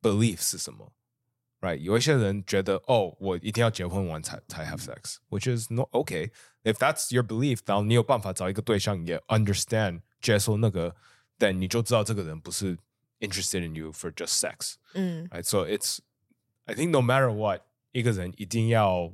[0.00, 0.92] belief 是什么
[1.60, 1.78] ，right？
[1.78, 6.30] 有一些人觉得哦，我一定要结婚完才才 have sex，which is not okay.
[6.62, 10.94] If that's your belief，然后你有办法找一个对象也 understand 接受那个
[11.40, 12.78] ，then 你就知道这个人不是
[13.19, 14.75] interested in you for just sex。
[14.93, 15.43] 嗯，right?
[15.43, 15.99] So it's
[16.65, 19.13] I think no matter what，一个人一定要。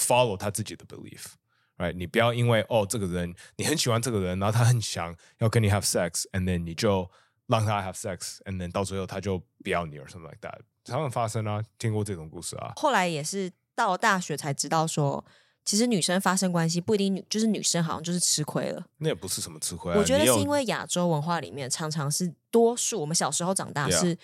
[0.00, 1.92] follow 他自己的 belief，right？
[1.92, 7.10] 你不要因为哦，这个人你很喜欢这个人，然后他很想要跟你 have sex，and then 你就
[7.48, 12.74] 让他 have sex，and then 到最后他就不要你，or something like that，常常发生啊，听过这种故事啊。
[12.76, 15.24] 后来也是到了大学才知道说，
[15.65, 18.85] 其实女生发生关系不一定女，就是女生好像就是吃亏了。
[18.97, 24.17] 那也不是什么吃亏啊，我觉得是因为亚洲文化里面常常是多数，我们小时候长大是，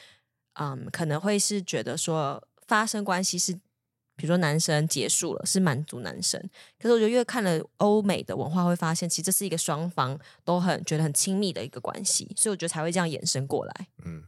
[0.54, 3.60] 嗯，可能会是觉得说发生关系是。
[4.16, 6.38] 比如说男生结束了是满足男生，
[6.78, 13.88] 可是我觉得越看了欧美的文化，会发现其实这是一个双方都很觉得很亲密的一个关系，所以我觉得才会这样延伸过来。
[14.04, 14.26] 嗯，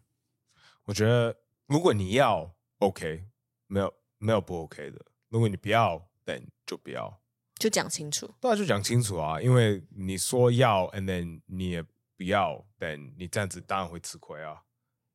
[0.85, 3.25] 我觉得如果你要 OK，
[3.67, 7.21] 没有没有不 OK 的，如果你不要，then 就不要，
[7.57, 8.33] 就讲清楚。
[8.39, 11.83] 对啊，就讲清楚啊，因为你说要，and then 你也
[12.15, 14.63] 不要，then 你这样子当然会吃亏啊。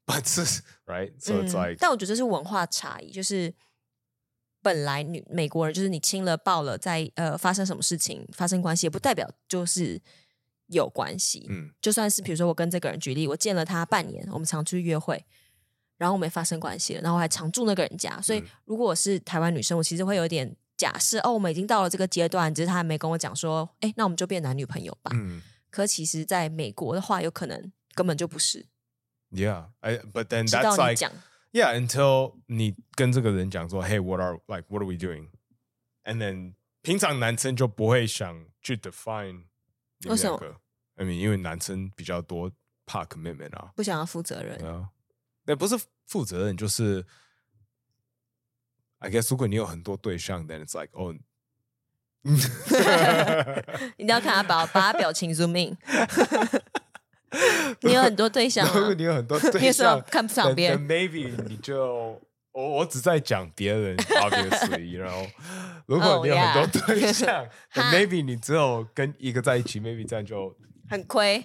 [0.06, 3.54] But it's like，嗯，但我觉得这是文化差异，就是。
[4.62, 10.02] 本来女美国人就是你亲了抱了，在呃发生什么事情发生关系，也不代表就是
[10.66, 11.46] 有关系。
[11.48, 15.24] 嗯，就算是比如说我跟这个人举例，我见了他半年，我们常出去约会，
[15.98, 18.20] 然后我们也发生关系了，然后我还常住那个人家。
[18.20, 25.10] 所以如果我是台湾女生，我其实会有点假设哦，我们已经到了这个阶段，只是他还没跟我讲说，哎，那我们就变男女朋友吧。
[25.14, 28.66] 嗯，可其实在美国的话，有可能根本就不是。
[29.30, 31.12] Yeah, I, but then that's like.
[31.52, 35.30] Yeah, until 你跟这个人讲说，Hey, what are like, what are we doing?
[36.04, 39.44] And then 平常男生就不会想去 define
[40.00, 40.60] 你们两个。
[40.96, 42.52] I mean，因为男生比较多
[42.84, 44.58] 怕 commitment 啊，不想要负责任。
[44.58, 44.90] 对啊，
[45.44, 47.06] 那不是负责任，就是
[49.06, 51.14] I guess 如果你有很多对象，then it's like oh，
[53.96, 55.76] 一定要看他把把他表情 zoom in。
[57.82, 65.24] 你有很多对象，如果你有很多对象，看不上别人，maybe 你就我我只在讲别人， obviously，然后
[65.86, 70.52] 如果你有很多对象，maybe 你只有跟一个在一起，maybe 这样就
[70.90, 71.44] 很亏。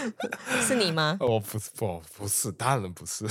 [0.66, 1.16] 是你吗？
[1.20, 3.26] 我不是，不不是，当然不是。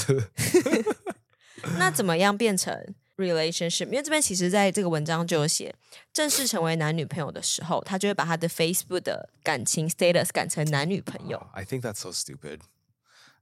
[1.77, 2.73] 那怎么样变成
[3.17, 3.85] relationship？
[3.85, 5.73] 因为这边其实在这个文章就有写，
[6.11, 11.37] 正式成为男女朋友的时候，他就会把他的 Facebook 的感情 status 改成男女朋友。
[11.37, 12.61] Oh, I think that's so stupid.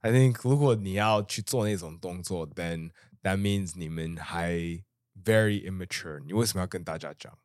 [0.00, 2.90] I think 如果你要去做那种动作，then
[3.22, 4.52] that means 你们还
[5.24, 6.22] very immature。
[6.24, 7.38] 你为什么要跟大家讲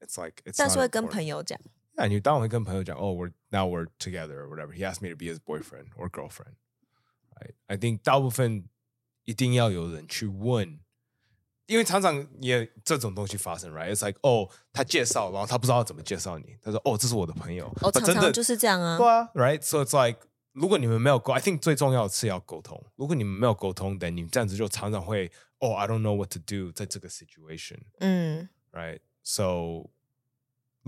[0.00, 1.58] ？It's like it's 但是会跟朋友讲。
[1.97, 4.73] 那你当然会跟朋友讲，Oh, we're now we're together or whatever.
[4.73, 6.55] He asked me to be his boyfriend or girlfriend.
[7.35, 8.67] I I think 大部分
[9.25, 10.79] 一定要有人去问，
[11.67, 13.93] 因为常常也这种东西发生，right?
[13.93, 16.57] It's like, oh，他介绍，然后他不知道怎么介绍你。
[16.61, 17.71] 他说，哦，这是我的朋友。
[17.81, 18.97] 哦，常常就是这样啊。
[18.97, 19.61] 对啊，right?
[19.61, 20.19] So it's like，
[20.51, 22.83] 如果你们没有沟，I think 最重要的是要沟通。
[22.95, 28.99] 如果你们没有沟通，then 你们这样子就常常会，哦，I don't know what to do，在这个 situation，嗯，right?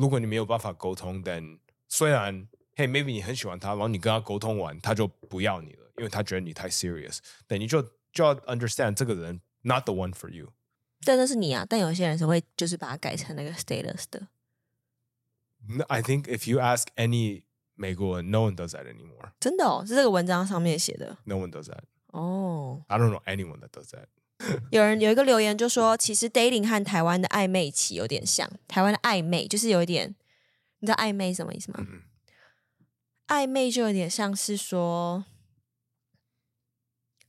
[0.01, 10.55] 如果你没有办法沟通，then 虽然，hey maybe 你很喜欢他，然后你跟他沟通完，他就不要你了，因为他觉得你太 serious，等你就就要 understand 这个人 not the one for you。
[11.05, 14.29] 但那是你啊，但有些人是会就是把它改成那个 status 的。
[15.89, 17.43] I think if you ask any
[17.75, 19.33] 美国人，no one does that anymore。
[19.39, 21.19] 真的哦，是这个文章上面写的。
[21.25, 21.83] No one does that。
[22.07, 24.07] 哦，I don't know anyone that does that。
[24.71, 28.51] 有人有一个留言就说，其实 dating 和台湾的暧昧期有点像。
[28.67, 30.15] 台湾的暧昧就是有一点，
[30.79, 31.79] 你知道暧昧什么意思吗？
[31.81, 32.03] 嗯、
[33.29, 35.25] 暧昧就有点像是说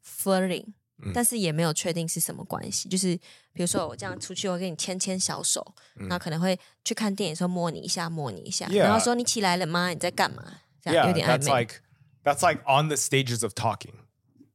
[0.06, 0.68] flirting，、
[1.04, 2.88] 嗯、但是也没有确定是什么关系。
[2.88, 3.16] 就是
[3.54, 9.90] 比如说我这样出去，我跟你牵牵小手，嗯、然后可能会去看电影，时候摸你一下，摸你一下.然后说你起来了吗？
[9.90, 10.62] 你在干嘛？
[10.82, 11.46] 这样有点暧昧。
[11.46, 11.82] That's like
[12.24, 13.96] that's like on the stages of talking.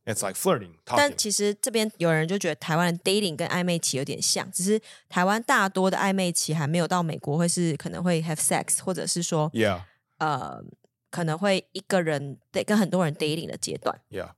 [0.07, 0.77] It's like flirting.
[0.85, 0.97] Talking.
[0.97, 9.83] 但其实这边有人就觉得台湾的 dating 跟暧昧期有点像，只是台湾大多的暧昧期还没有到美国会是可能会 have sex，或者是说，Yeah.
[10.19, 10.63] 呃，
[11.11, 14.01] 可能会一个人得跟很多人 dating 的阶段。
[14.09, 14.35] Yeah,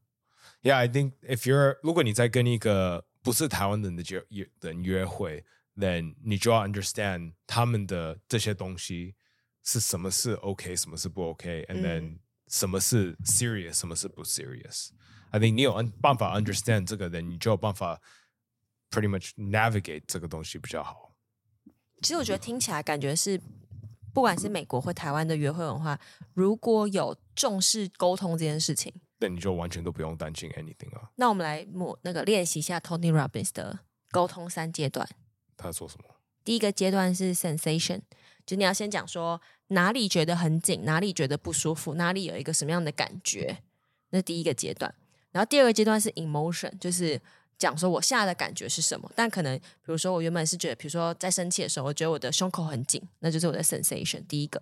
[0.63, 0.77] yeah.
[0.77, 5.45] I think if you're 如果你在跟一个不是台湾人的约人约会
[5.77, 9.15] ，then 你就要 understand 他们的这些东西
[9.63, 12.19] 是什么是 OK，什么是不 OK，and then、嗯、
[12.49, 14.89] 什么是 serious，什么是不 serious。
[15.31, 18.01] I think 你有办法 understand 这个人，你就有办法
[18.91, 21.15] pretty much navigate 这个东西比较好。
[22.01, 23.41] 其实我觉得听起来感觉是，
[24.15, 25.99] 不管是美国或台湾的约会文化，
[26.33, 31.11] 如果有重视沟通这件事情，那你就完全都不用担心 anything 啊。
[31.17, 33.81] 那我们来模那个练习一下 Tony Robbins 的
[34.11, 35.07] 沟通三阶段。
[35.57, 36.05] 他说什么？
[36.45, 38.01] 第一个阶段是 sensation，
[38.47, 43.59] 就你要先讲说哪里觉得很紧，哪里觉得不舒服，哪里有一个什么样的感觉，
[44.11, 44.95] 那第一个阶段。
[45.31, 47.21] 然后第二个阶段是 emotion，就是
[47.59, 49.11] 讲说我现在的感觉是什么。
[49.15, 54.23] 但可能比如说我原本是觉得，比如说在生气的时候，我觉得我的胸口很紧，那就是我的 sensation。
[54.27, 54.61] 第一个。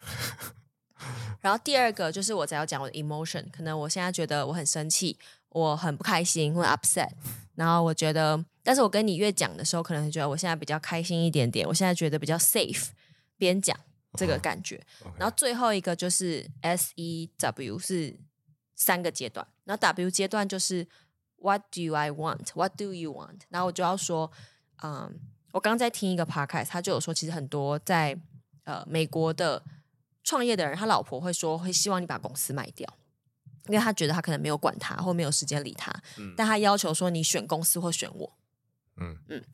[1.40, 7.08] 然后第二个就是我在要讲我的 emotion，可能我现在觉得我很生气，我很不开心，或 upset。
[7.56, 12.90] 然后我觉得，但是我跟你越讲的时候，可能觉得我现在比较开心一点点，我现在觉得比较 safe，
[13.36, 13.76] 边讲
[14.18, 14.76] 这个感觉。
[15.02, 15.06] Uh.
[15.06, 15.18] Okay.
[15.18, 18.16] 然后最后一个就是 S E W 是。
[18.74, 20.84] 三个阶段，然后 W 阶段就是
[21.36, 22.48] What do I want?
[22.54, 23.42] What do you want?
[23.48, 24.28] 然后我就要说，
[24.82, 25.20] 嗯，
[25.52, 28.18] 我刚在听一个 podcast，他就有说，其实很多在
[28.64, 29.62] 呃美国的
[30.24, 32.98] 创业的人，他老婆会说，会希望你把公司卖掉，
[33.68, 38.36] 因为他觉得他可能没有管他，或没有时间理他，嗯，但他要求说你选公司或选我，
[38.96, 39.44] 嗯嗯，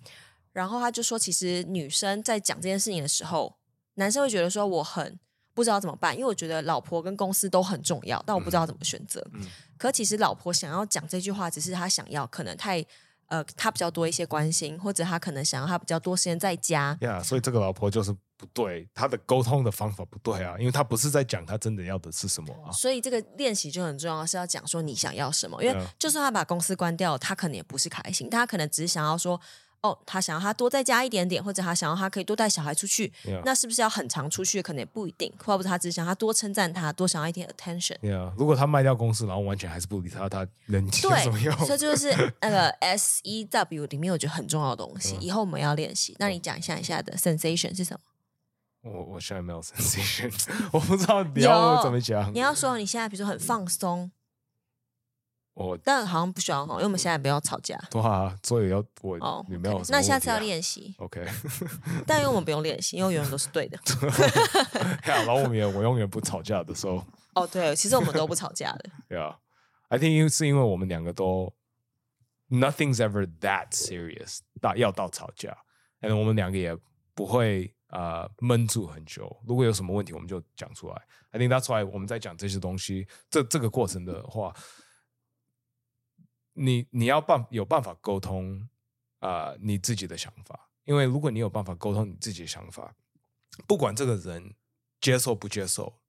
[0.53, 3.58] 然后他就说，其实女生在讲这件事情的时候，
[3.99, 5.19] 男生会觉得说我很。
[5.55, 9.21] 不知道怎么办，因为我觉得老婆跟公司都很重要，但我不知道怎么选择。
[9.35, 12.81] 嗯嗯、可其实老婆想要讲这句话，只是她想要可能太
[13.27, 16.97] 呃，他比较多一些关心，或者他可能想要他比较多时间在家。
[17.01, 22.71] 呀，yeah, 所以这个老婆就是不对，她的沟通的方法不对啊，因为她不是在讲她真的要的是什么啊。
[22.71, 29.41] 所以这个练习就很重要，是要讲说你想要什么，因为就算他把公司关掉，他可能也不是开心，他可能只是想要说。
[29.81, 33.41] 哦，他想要他多在家一点点，或者他想要他可以多带小孩出去，Yeah.
[33.45, 34.61] 那是不是要很常出去？
[34.61, 37.97] 可能也不一定，或者他只是想他多称赞他，多想要一点 attention。
[38.01, 38.33] Yeah.
[38.37, 41.57] 如果他卖掉公司，然后完全还是不理他，他人气怎么样？
[41.65, 42.11] 所以就是
[42.41, 46.17] 那个 S E W 里面我觉得很重要的东西，以后我们要练习。
[46.19, 48.01] 那你讲一下一下的 sensation 是什么？
[48.91, 50.33] 我我现在没有 sensation，
[50.73, 52.33] 我不知道你要怎么讲。
[52.35, 54.11] 你要说你现在比如说很放松。
[55.59, 57.77] 我但好像不需要吼，因为我们现在不要吵架。
[57.91, 60.95] 对啊，所以要我哦，你没有、啊那下次要练习。
[60.99, 61.27] OK，
[62.07, 63.77] 但因为我们不用练习，因为永远都是对的。
[65.03, 67.05] 然后我们也我永远不吵架的时候。
[67.35, 68.91] 哦，对，其实我们都不吵架的。
[69.09, 71.53] Yeah，I think 是因为我们两个都
[72.51, 75.59] Nothing's ever that serious，到要到吵架
[76.03, 76.77] ，，and 我们两个也
[77.15, 79.37] 不会呃闷住很久。
[79.45, 80.95] 如果有什么问题，我们就讲出来。
[81.33, 84.55] I think that's why 我们在讲这些东西，这这个过程的话。
[86.59, 88.69] 你你要办有办法沟通
[89.21, 92.95] 啊、呃，你自己的想法，因为如果你有办法沟通你自己的想法，
[93.67, 94.55] 不管这个人
[95.01, 96.01] 接受不接受，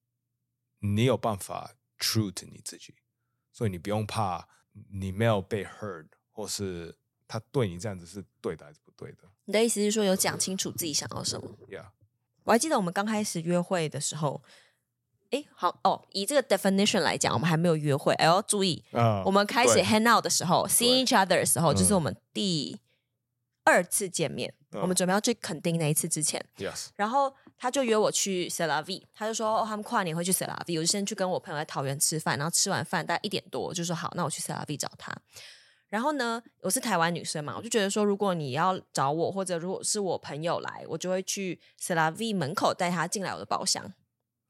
[0.79, 2.95] 你有办法 true to 你自己，
[3.51, 4.47] 所以你不用怕
[4.89, 9.29] 你没有被 heard，或是他对你这样子是对的还是不对的。
[9.45, 11.91] 你的意思是说有讲清楚自己想要什么？Yeah，
[12.43, 14.43] 我还记得我们刚开始约会的时候。
[15.31, 18.13] 哎，好哦，以这个 definition 来讲，我们还没有约会。
[18.15, 22.79] 哎呦，注意，uh, 我们开始 hang out 的时候，see each other 的时候，就是我们第
[23.63, 24.53] 二次见面。
[24.71, 26.87] Uh, 我们准备要去垦丁那一次之前，yes。
[26.95, 35.15] 然后他就约我去 C'est la vie，他就说、哦、他们跨年会去 C'est la vie，我就先去跟我朋友在桃园吃饭，然后吃完饭大概一点多，我就说好，那我去 C'est la vie 找他。
[35.89, 43.93] 然后呢，我是台湾女生嘛，我就觉得说，如果你要找我，或者如果是我朋友来，我就会去 C'est la vie 门口带他进来我的包厢。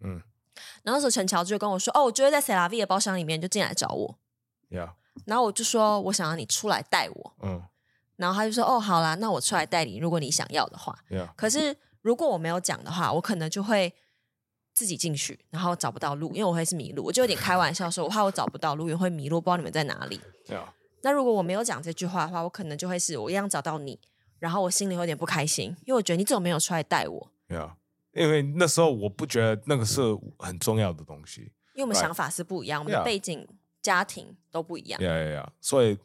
[0.02, 0.22] 嗯。
[0.84, 4.18] 然后那时候陈乔就跟我说：“哦，我就会在 C'est la vie 的包厢里面就进来找我。”
[4.70, 4.92] Yeah.
[5.26, 7.64] 然后我就说：“我想要你出来带我。”嗯。
[8.16, 11.30] 然后他就说：“哦，好啦，那我出来带你，如果你想要的话。” Yeah.
[11.36, 13.94] 可是如果我没有讲的话，我可能就会
[14.74, 17.04] 自己进去，然后找不到路，因为我会是迷路。
[17.04, 20.66] 我就有点开玩笑说：“我怕我找不到路，也会迷路，不知道你们在哪里。” Yeah.
[21.02, 24.00] 那如果我没有讲这句话的话，我可能就会是我一样找到你，
[24.38, 27.32] 然后我心里有点不开心，因为我觉得你怎么没有出来带我。
[27.48, 27.72] Yeah.
[28.14, 30.02] 因为那时候我不觉得那个是
[30.38, 31.42] 很重要的东西，
[31.74, 33.56] 因为我们想法是不一样.我们的背景、Yeah.
[33.82, 35.02] 家庭都不一样。
[35.02, 35.54] 呀呀呀！
[35.62, 35.98] 所以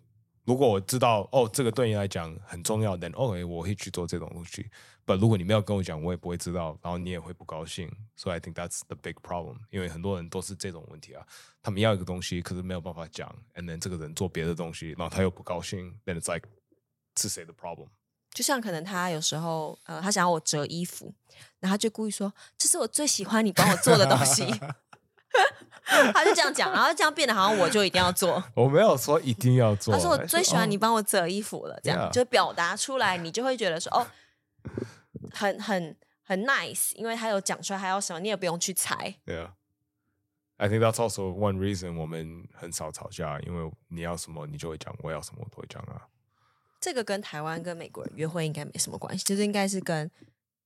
[0.45, 4.71] 如果我知道哦，这个对你来讲很重要，then OK，我会去做这种东西。
[5.07, 7.91] 但如果你没有跟我讲，我也不会知道，然后你也会不高兴。
[8.17, 9.57] 所以 I think that's the big problem。
[9.71, 11.27] 因为很多人都是这种问题啊，
[11.63, 16.49] 他们要一个东西，可是没有办法讲，and then 这个人做别的东西，然后他又不高兴，then it's like
[17.17, 17.89] 是谁的 problem？
[18.35, 21.15] 就像可能他有时候，呃，他想要我折衣服，
[21.61, 24.45] 然后他就故意说：“这是我最喜欢你帮我做的东西。
[26.13, 28.43] ”他就这样讲，然后这样变得好像我就一定要做。
[28.55, 29.95] 我没有说一定要做。
[29.95, 34.07] 他说：“我最喜欢你帮我折衣服了。”这样就表达出来，你就会觉得说：“哦，
[35.33, 39.15] 很很很 nice。”因为他有讲出来，还要什么，你也不用去猜。
[39.25, 39.53] 对啊
[40.57, 46.09] ，I think that's also one reason 我们很少吵架，因为你要什么，你就会讲；我要什么，我都会讲啊。
[46.85, 50.11] 这个跟台湾跟美国人约会应该没什么关系，就是应该是跟。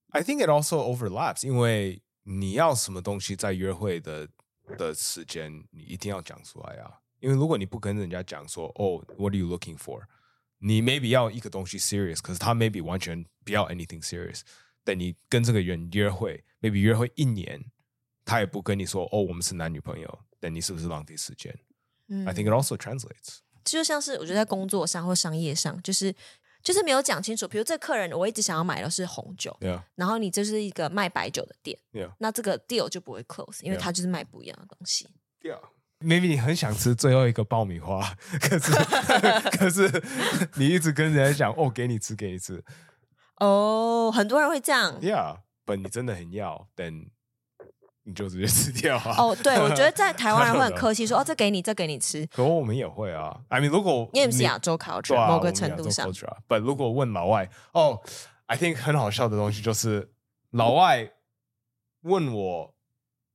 [0.08, 4.28] I think it also overlaps，因为你要什么东西在约会的
[4.76, 6.98] 的时间，你一定要讲出来啊。
[7.20, 10.02] 因为如果你不跟人家讲说，哦，What are you looking for？
[10.58, 14.40] 你 maybe 要一个东西 serious，可是他 maybe 完全不要 anything serious。
[14.82, 17.64] 但你跟这个人约会，maybe 约会一年，
[18.24, 21.56] 他也不跟你说，哦，我们是男女朋友，但你是不是浪费时间？
[22.08, 23.38] 嗯，I think it also translates。
[23.64, 26.14] 就像是我觉得在工作上或商业上，就是
[26.62, 27.46] 就是没有讲清楚。
[27.46, 29.82] 比如这客人，我一直想要买的是红酒，Yeah.
[29.94, 32.12] 然后你就是一个卖白酒的店，Yeah.
[32.18, 35.08] 那这个 deal 就不会 close，因为它就是卖不一样的东西。
[35.42, 38.72] Yeah，maybe 你很想吃最后一个爆米花，可是
[39.56, 40.02] 可是
[40.56, 42.64] 你一直跟人家讲哦，给你吃，给你吃。
[43.36, 45.00] 哦，oh, 很多人会这样。
[45.00, 47.10] Yeah，but 你真的很要，then
[48.08, 49.14] 你就直接吃掉啊！
[49.18, 52.24] 哦，对，我觉得在台湾人会很 客气，说哦，这给你，这给你吃。
[52.28, 56.10] 可我们也会啊，I mean，如果因为是亚洲 culture，某个程度上。
[56.48, 58.00] But 如果问老外，哦
[58.46, 60.10] ，I think 很好笑的东西就是
[60.52, 61.12] 老外
[62.00, 62.74] 问我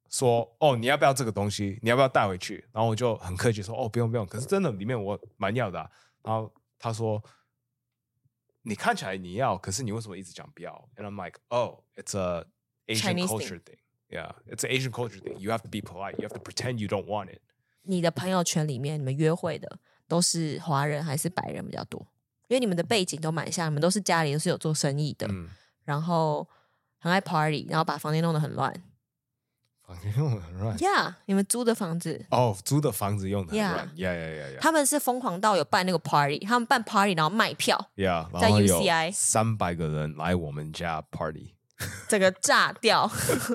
[0.10, 1.78] 说，哦，你要不要这个东西？
[1.84, 2.68] 你要不要带回去？
[2.72, 4.26] 然后我就很客气说，哦，不用不用。
[4.26, 5.88] 可是真的里面我蛮要的啊。
[6.24, 7.22] 然后他说，
[8.64, 12.48] 你看起来你要，可是你为什么一直讲不要？And I'm like, oh, it's a
[12.88, 13.78] Asian culture thing.
[14.14, 15.40] Yeah, it's an Asian culture thing.
[15.40, 16.20] You have to be polite.
[16.20, 17.42] You have to pretend you don't want it.
[17.82, 22.06] 你的朋友圈里面，你们约会的都是华人还是白人比较多？
[22.48, 25.50] 因为你们的背景都蛮像，你们都是家里都是有做生意的，嗯、
[25.84, 26.48] 然后
[27.00, 28.72] 很爱 party，然后把房间弄得很乱。
[29.82, 30.78] 房间弄得很乱。
[30.78, 32.26] Yeah，你们租的房子。
[32.30, 33.90] 哦，oh, 租的房子用的很乱。
[33.96, 34.60] Yeah, yeah, yeah, yeah.
[34.60, 37.90] 他们是疯狂到有办那个 party，他们办 party 然后卖票。
[37.96, 41.56] Yeah，在 UCI 三百个人来我们家 party。
[42.08, 43.10] 这个炸掉，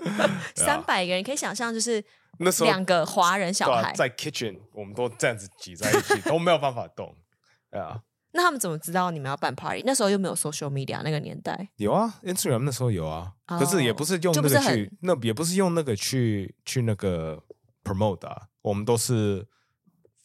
[0.54, 2.04] 三百个人可以想象，就是
[2.38, 7.14] 那时候两个华人小孩在 kitchen，我们都这样子挤在一起，都没有办法动。
[7.70, 8.00] 啊，
[8.32, 9.82] 那他们怎么知道你们要办 party？
[9.84, 17.42] 那时候又没有 social media，那个年代有啊，Instagram 那时候有啊，可是也不是用那个去，那也不是用那个去去那个
[17.84, 19.46] promote 啊，我们都是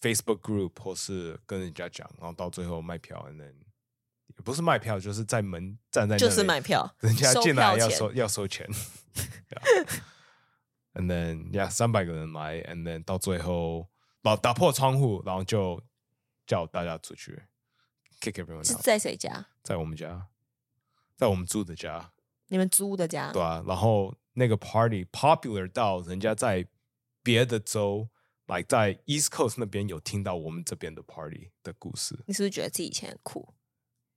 [0.02, 3.63] Facebook group 或是跟人家讲，然后到最后卖票，and then 也
[4.44, 8.68] 不是卖票，就是在门站在那里就是卖票，人家进来要收收要收钱。
[10.96, 13.90] And then yeah，三百个人来，and then 到最后
[14.22, 15.82] 把打破窗户，然后就
[16.46, 17.42] 叫大家出去
[18.22, 18.76] ，kick everyone 是。
[18.76, 19.48] 在谁家？
[19.64, 20.28] 在我们家，
[21.16, 22.12] 在我们住的家，
[22.50, 23.32] 你们租的家？
[23.32, 23.64] 对啊。
[23.66, 26.68] 然后那个 party popular 到人家在
[27.24, 28.08] 别的州
[28.46, 32.20] ，like 在 East Coast 那边有听到我们这边的 party 的故事。
[32.28, 33.54] 你是不是觉得自己以前很酷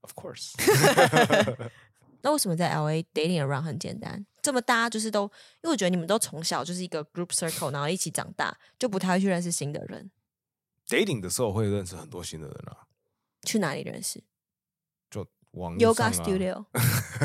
[0.06, 0.52] ？Of course。
[2.22, 4.24] 那为什么在 LA dating around 很简单？
[4.42, 5.24] 这么大家就是都，
[5.62, 10.10] 因为我觉得你们都从小就是一个 group circle，然后一起长大，就不太会去认识新的人。
[10.88, 12.86] dating 的时候会认识很多新的人啊。
[13.42, 14.22] 去哪里认识？
[15.10, 15.76] 就网。
[15.78, 16.64] Yoga studio。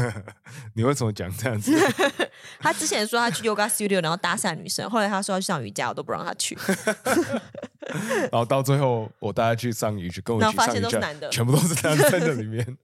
[0.75, 1.71] 你为什么讲这样子？
[2.59, 6.55] 他之前说他去 Yoga studio，然后搭讪女生，后来他说要去上瑜伽，我都不让他去。
[8.31, 12.77] 然后到最后我带他去上瑜伽，跟我一起上瑜伽，然后发现都是男的，全部都是男生在里面。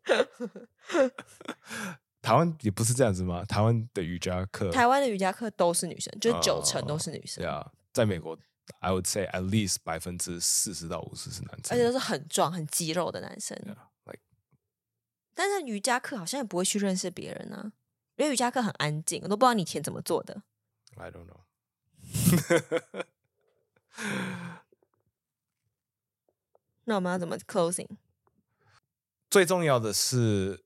[2.22, 3.46] 台湾也不是这样子吗？
[3.46, 7.42] 台湾的瑜伽课，台湾的瑜伽课都是女生，就是九成都是女生。
[7.42, 8.38] 对啊、uh, yeah，在美国
[8.80, 13.58] ，I would say at least 百分之四十到五十是男生，而且都是很壮、很肌肉的男生。
[13.66, 14.20] Yeah, like,
[15.34, 17.72] 但是瑜伽课好像也不会去认识别人啊，
[18.18, 20.42] 因为瑜伽课很安静，我都不知道你以前怎么做的。
[20.98, 21.40] I don't know。
[26.88, 27.88] 那我们要怎么 closing？
[29.30, 30.66] 最重要的是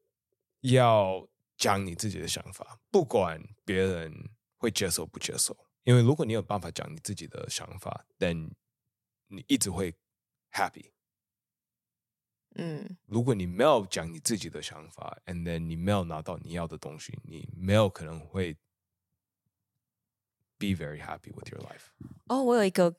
[0.62, 1.28] 要。
[1.58, 8.50] 讲你自己的想法，不管别人会接受不接受，因为如果你有办法讲你自己的想法，then
[9.28, 9.94] 你一直会
[10.52, 10.90] happy。
[12.56, 18.56] 嗯，如果你没有讲你自己的想法，and then 你没有拿到你要的东西，你没有可能会
[20.58, 21.90] be very happy with your life。
[22.26, 22.96] 哦，我有一个。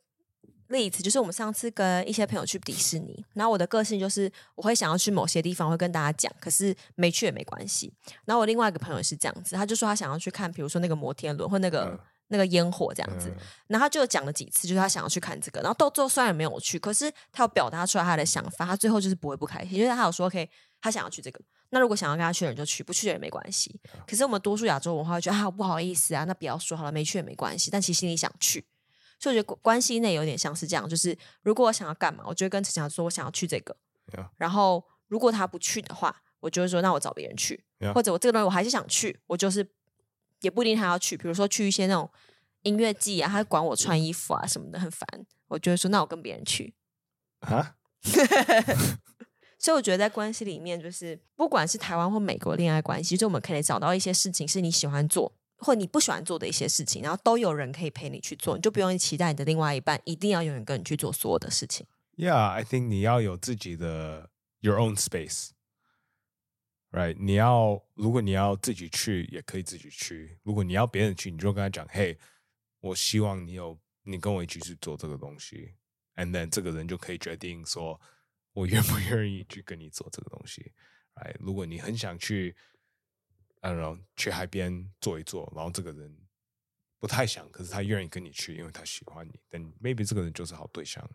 [0.73, 7.93] 例子就是我们上次跟一些朋友去迪士尼，然后我的个性就是我会想要去某些地方，会跟大家讲，可是没去也没关系。
[8.25, 11.99] 然后我另外一个朋友是这样子，他就说他想要去看，比如说那个摩天轮或那个、嗯、
[12.29, 13.33] 那个烟火这样子。
[13.69, 15.61] 然后他就讲了几次，就是他想要去看这个。
[15.61, 20.49] 然后到最后虽然没有去，可是他有表达出来他的想法，他最后就是不会不开心，因为他有说 OK，
[20.81, 21.41] 他想要去这个。
[21.71, 23.81] 那如果想要跟他去的人就去，不去的人没关系。
[24.07, 27.71] 可是我们多数亚洲文化会觉得啊不好意思啊，那不要说好了，没去也没关系。
[27.71, 28.65] 但其实心里想去。
[29.23, 33.77] 所以我觉得关系内有点像是这样，就是如果我想要干嘛，我就会跟陈强说，我想要去这个。
[34.13, 34.29] Yeah.
[34.37, 37.65] 然后如果他不去的话，我就会说，那我找别人去。
[37.79, 37.93] Yeah.
[37.93, 39.65] 或者我这个东西我还是想去，我就是
[40.41, 41.17] 也不一定他要去。
[41.17, 42.11] 比如说去一些那种
[42.63, 45.07] 音乐季啊，他管我穿衣服啊什么的，很烦。
[45.47, 46.75] 我就会说，那我跟别人去。
[47.43, 47.77] 啊？
[49.57, 55.33] 所以我觉得在关系里面，就是不管是台湾或美国恋爱关系，就我们可以找到一些事情是你喜欢做。
[55.63, 61.87] 或你不喜欢做的一些事情，然后都有人可以陪你去做，你就不用期待你的另外一半一定要永远跟你去做所有的事情。
[62.17, 65.51] Yeah, I think 你要有自己的 your own space,
[66.91, 67.17] right？
[67.19, 72.19] 你要如果你要自己去，也可以自己去；如果你要别人去，你就跟他讲：“Hey，
[72.81, 75.75] 我希望你有你跟我一起去做这个东西。”
[76.17, 78.01] And then 这个人就可以决定说
[78.53, 80.73] ：“我愿不愿意去跟你做这个东西。”
[81.15, 81.37] Right？
[81.39, 82.57] 如果你很想去。
[83.63, 86.13] Don't know，去海边坐一坐，然后这个人
[86.99, 89.39] 不太想，可是他愿意跟你去，因为他喜欢你。
[89.49, 91.09] 但 maybe 这个人就是好对象?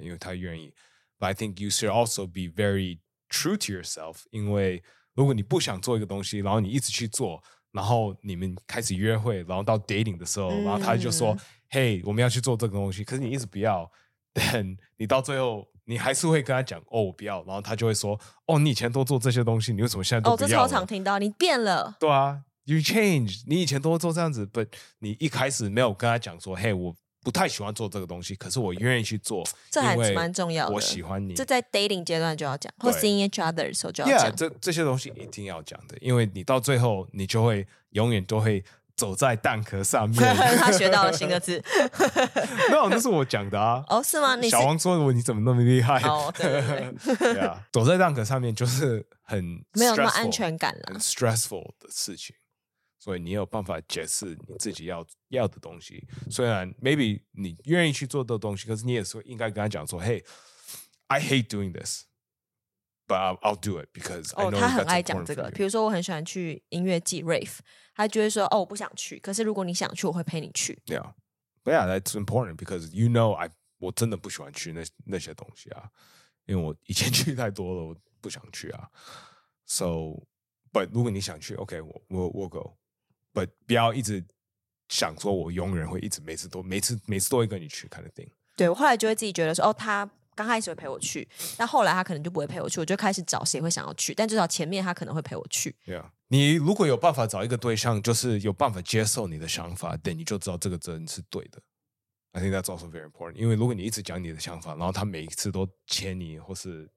[0.00, 0.74] 因为他愿意。
[1.18, 11.36] But I think you should also be very true to yourself，因为如果你不想做一个东西，然后你一直去做，然后你们开始约会，然后到 dating 的时候，然后他就说
[11.68, 13.90] ：“嘿、嗯，hey, 我们要去做这个东西。”可是你一直不要，
[14.32, 15.70] 但你到最后。
[15.88, 20.46] 你还是会跟他讲哦，我不要，然后他就会说哦，你以前都做这些东西，你为什么现在都不要？
[20.46, 21.96] 哦，这超常听到，你变了。
[21.98, 24.68] 对啊，you change，你以前都做这样子，but
[24.98, 30.74] 你一开始没有跟他讲说，嘿，我不太喜欢做这个东西，可是我愿意去做，这还是蛮重要的。
[30.74, 34.30] 我喜欢你，这在 dating 阶段就要讲，或 seeing each other 的时候就要讲。
[34.30, 38.62] Yeah，这这些东西一定要讲的，因为你到最后你就会永远都会。
[38.98, 40.20] 走在蛋壳上面，
[40.58, 41.62] 他学到了新的字。
[42.68, 43.82] 没有，那是我讲的啊。
[43.88, 44.34] 哦，是吗？
[44.34, 46.00] 你小王说我你怎么那么厉害？
[46.02, 52.34] 哦，对对对，对啊， 走在蛋壳上面就是很没有那么安全感了，很 stressful 的事情。
[52.98, 56.04] 所以你有办法解释你自己要要的东西。
[56.28, 62.02] 虽然 maybe 你愿意去做的东西，可是你也是应该跟他讲说：“Hey，I hate doing this。”
[63.08, 65.50] But I'll do it because 哦，他很爱讲这个。
[65.52, 67.56] 比如说，我很喜欢去音乐季 rave，
[67.94, 70.78] 他就会说：“哦，我不想去。”可是如果你想去，我会陪你去。
[70.84, 71.14] Yeah,
[71.64, 73.48] but yeah, that's important because you know I
[73.78, 75.88] 我真的不喜欢去那那些东西啊，
[76.44, 78.90] 因为我以前去太多了，我不想去啊。
[79.64, 80.20] So,
[80.70, 84.22] but 如果你想去，OK，我我我 go，but 不要一直
[84.90, 88.28] 想说我永远会一直每次都每次每次都会跟你去 kind of thing。
[88.54, 90.08] 对，我后来就会自己觉得说，哦，他
[90.38, 95.74] 刚开始会陪我去，但后来他可能就不会陪我去，我就开始找谁会想要去，但至少前面他可能会陪我去。
[95.84, 101.60] 对啊，你如果有办法找一个对象，就是有办法接受你的想法，对，你就知道这个人是对的。
[102.30, 106.88] I think that's also very important，因为如果你一直讲你的想法，然后他每一次都签你或是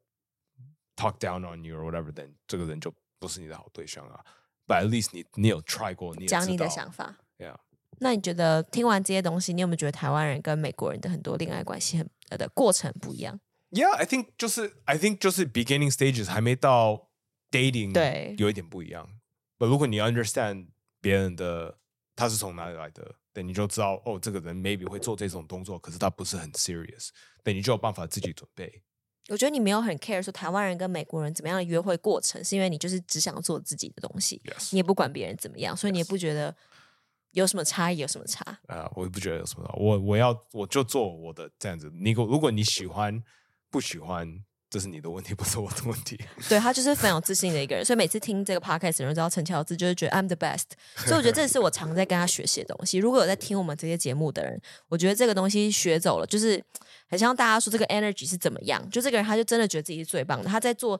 [0.95, 4.23] talk down on you or whatever，then 这个人就不是你的好对象啊。
[4.67, 7.17] But at least 你你有 try 过，你讲你的想法。
[7.39, 7.55] Yeah。
[7.99, 13.39] 那你觉得听完这些东西，你有没有觉得台湾人跟美国人的很多恋爱关系很呃的过程不一样
[13.71, 17.09] ？Yeah，I think 就是 I think 就是 beginning stages 还没到
[17.49, 19.07] dating，对，有一点不一样。
[19.57, 20.67] But 如果你 understand
[20.99, 21.77] 别人的
[22.15, 27.09] 他是从哪里来的，对，你就知道哦，这个人 maybe 会做这种动作，可是他不是很 serious，
[27.43, 28.83] 对，你就有办法自己准备。
[29.29, 36.53] 我觉得你没有很 care 说台湾人跟美国人怎么样的约会过程，是因为你就是只想做自己的东西.你也不管别人怎么样，所以你也不觉得
[37.31, 38.43] 有什么差异，有什么差？
[38.67, 41.91] 啊、uh,，我不觉得有什么差，我我要我就做我的这样子。
[41.93, 43.21] 你如果你喜欢
[43.69, 44.27] 不喜欢，
[44.69, 46.17] 这是你的问题，不是我的问题。
[46.47, 50.65] 对，他就是非常有自信的一个人，所以每次听这个 podcast 的人知道陈乔治就是觉得 I'm the best，
[51.05, 52.97] 所以我觉得这是我常在跟他学习的东西。
[52.97, 56.63] 如果有在听我们这些节目的人，我觉得这个东西学走了，就是。
[57.07, 58.89] 很像大家说这个 energy 是怎么样？
[58.89, 60.47] 就这个人，他就真的觉得自己是最棒的。
[60.47, 60.97] 他在做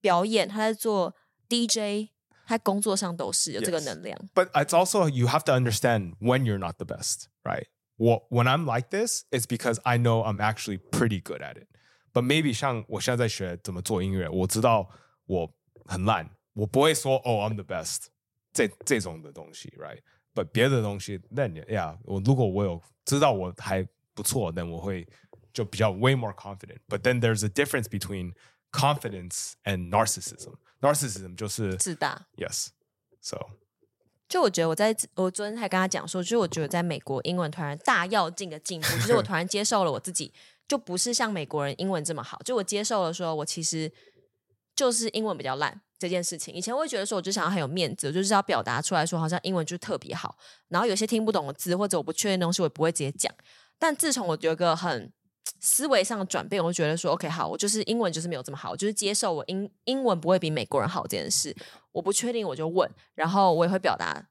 [0.00, 1.14] 表演，他在做
[1.48, 2.10] DJ，
[2.45, 4.17] 他工作上都是有这个能量。
[4.17, 4.29] Yes.
[4.33, 7.67] But it's also you have to understand when you're not the best, right?
[7.97, 11.67] When I'm like this, it's because I know I'm actually pretty good at it.
[12.13, 14.89] But maybe 像我现在在学怎么做音乐，我知道
[15.25, 15.53] 我
[15.85, 18.07] 很烂，我不会说哦、oh, I'm the best
[18.53, 19.99] 这这种的东西，right?
[20.33, 25.07] But 别的东西，then yeah，我如果我有知道我还不错，then 我会。
[25.53, 28.31] 就比较 way more confident, but then there's a difference between
[28.71, 30.53] confidence and narcissism.
[30.82, 32.26] Narcissism 就是自大。
[32.36, 32.68] Yes,
[33.22, 33.38] so
[34.28, 40.32] 就我觉得我在我昨天还跟他讲说，就是我觉得在美国英文突然大跃进的进步，就是我 突然接受了我自己，
[40.66, 42.40] 就不是像美国人英文这么好。
[42.44, 43.92] 就我接受了说，我其实
[44.74, 46.54] 就是英文比较烂这件事情。
[46.54, 50.36] 以前我会觉得说，我就想要很有面子，我就是要表达出来说，好像英文就特别好。
[50.68, 53.32] 然后有些听不懂的字或者我不确定的东西，我也不会直接讲。
[53.78, 55.12] 但自从我有一个很
[55.60, 61.54] 思维上的转变，我就觉得说，OK，好，我就是英文就是没有这么好，我就是接受我英英文不会比美国人好这件事。
[61.92, 64.26] 我不确定，我就问，然后我也会表达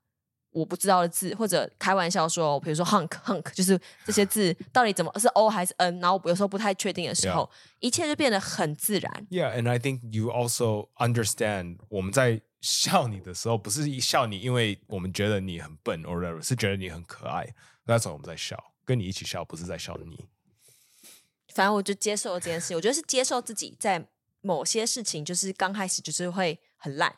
[0.52, 6.00] 我不知道的字，或者开玩笑说，比如说 hunk hunk，就是这些字到底怎么是 O 还是 N？
[6.00, 7.50] 然后我有时候不太确定的时候.
[7.80, 9.28] 一切就变得很自然。
[9.30, 17.48] Yeah，and I think you also understand，我们在笑你的时候，不是笑你，因为我们觉得你很笨，or whatever，是觉得你很可爱，
[17.86, 20.26] 那时候我们在笑，跟你一起笑，不是在笑你。
[21.54, 24.08] 反正我就接受了这件事，我觉得是接受自己在
[24.42, 27.14] 某些事情就是刚开始就是会很烂，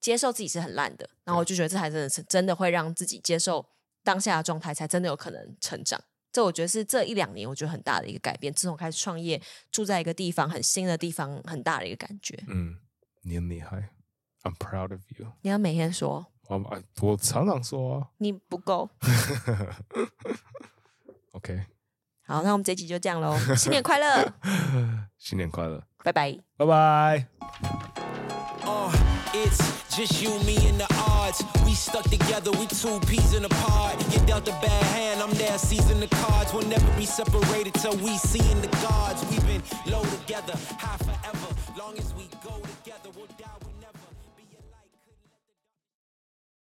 [0.00, 3.64] 接受自己是很烂的，然后我就觉得这才真的是真的会让自己接受
[4.02, 6.00] 当下的状态，才真的有可能成长。
[6.30, 9.40] 这我觉得是这一两年我觉得很大的一个改变，自从开始创业，
[9.72, 12.38] 住在一个地方很新的地方，很大的一个感觉。
[12.48, 12.78] 嗯，
[13.22, 13.94] 你很厉害
[14.42, 15.32] ，I'm proud of you。
[15.40, 18.90] 你要每天说，我我常常说啊，你不够。
[21.32, 21.64] OK。
[22.28, 23.34] 好，那我们这集就这样喽。
[23.56, 24.32] 新年快乐！
[25.16, 25.82] 新年快乐！
[26.04, 26.38] 拜拜！
[26.58, 27.26] 拜拜！